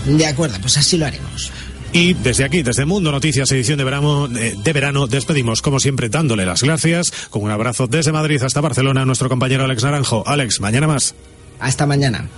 De 0.07 0.25
acuerdo, 0.27 0.57
pues 0.62 0.79
así 0.79 0.96
lo 0.96 1.05
haremos. 1.05 1.53
Y 1.92 2.14
desde 2.14 2.44
aquí, 2.44 2.62
desde 2.62 2.87
Mundo 2.87 3.12
Noticias, 3.12 3.53
edición 3.53 3.77
de 3.77 3.85
verano, 3.85 4.29
de 4.29 4.73
verano, 4.73 5.09
despedimos, 5.09 5.61
como 5.61 5.79
siempre, 5.79 6.09
dándole 6.09 6.46
las 6.46 6.62
gracias, 6.62 7.11
con 7.29 7.42
un 7.42 7.51
abrazo 7.51 7.87
desde 7.87 8.12
Madrid 8.12 8.42
hasta 8.42 8.62
Barcelona 8.62 9.03
a 9.03 9.05
nuestro 9.05 9.29
compañero 9.29 9.64
Alex 9.64 9.83
Naranjo. 9.85 10.23
Alex, 10.27 10.61
mañana 10.61 10.87
más. 10.87 11.14
Hasta 11.61 11.87
mañana. 11.87 12.29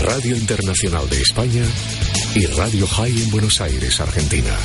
Radio 0.00 0.36
Internacional 0.36 1.08
de 1.10 1.20
España 1.20 1.64
y 2.34 2.46
Radio 2.46 2.86
High 2.86 3.22
en 3.22 3.30
Buenos 3.30 3.60
Aires, 3.60 3.98
Argentina. 4.00 4.56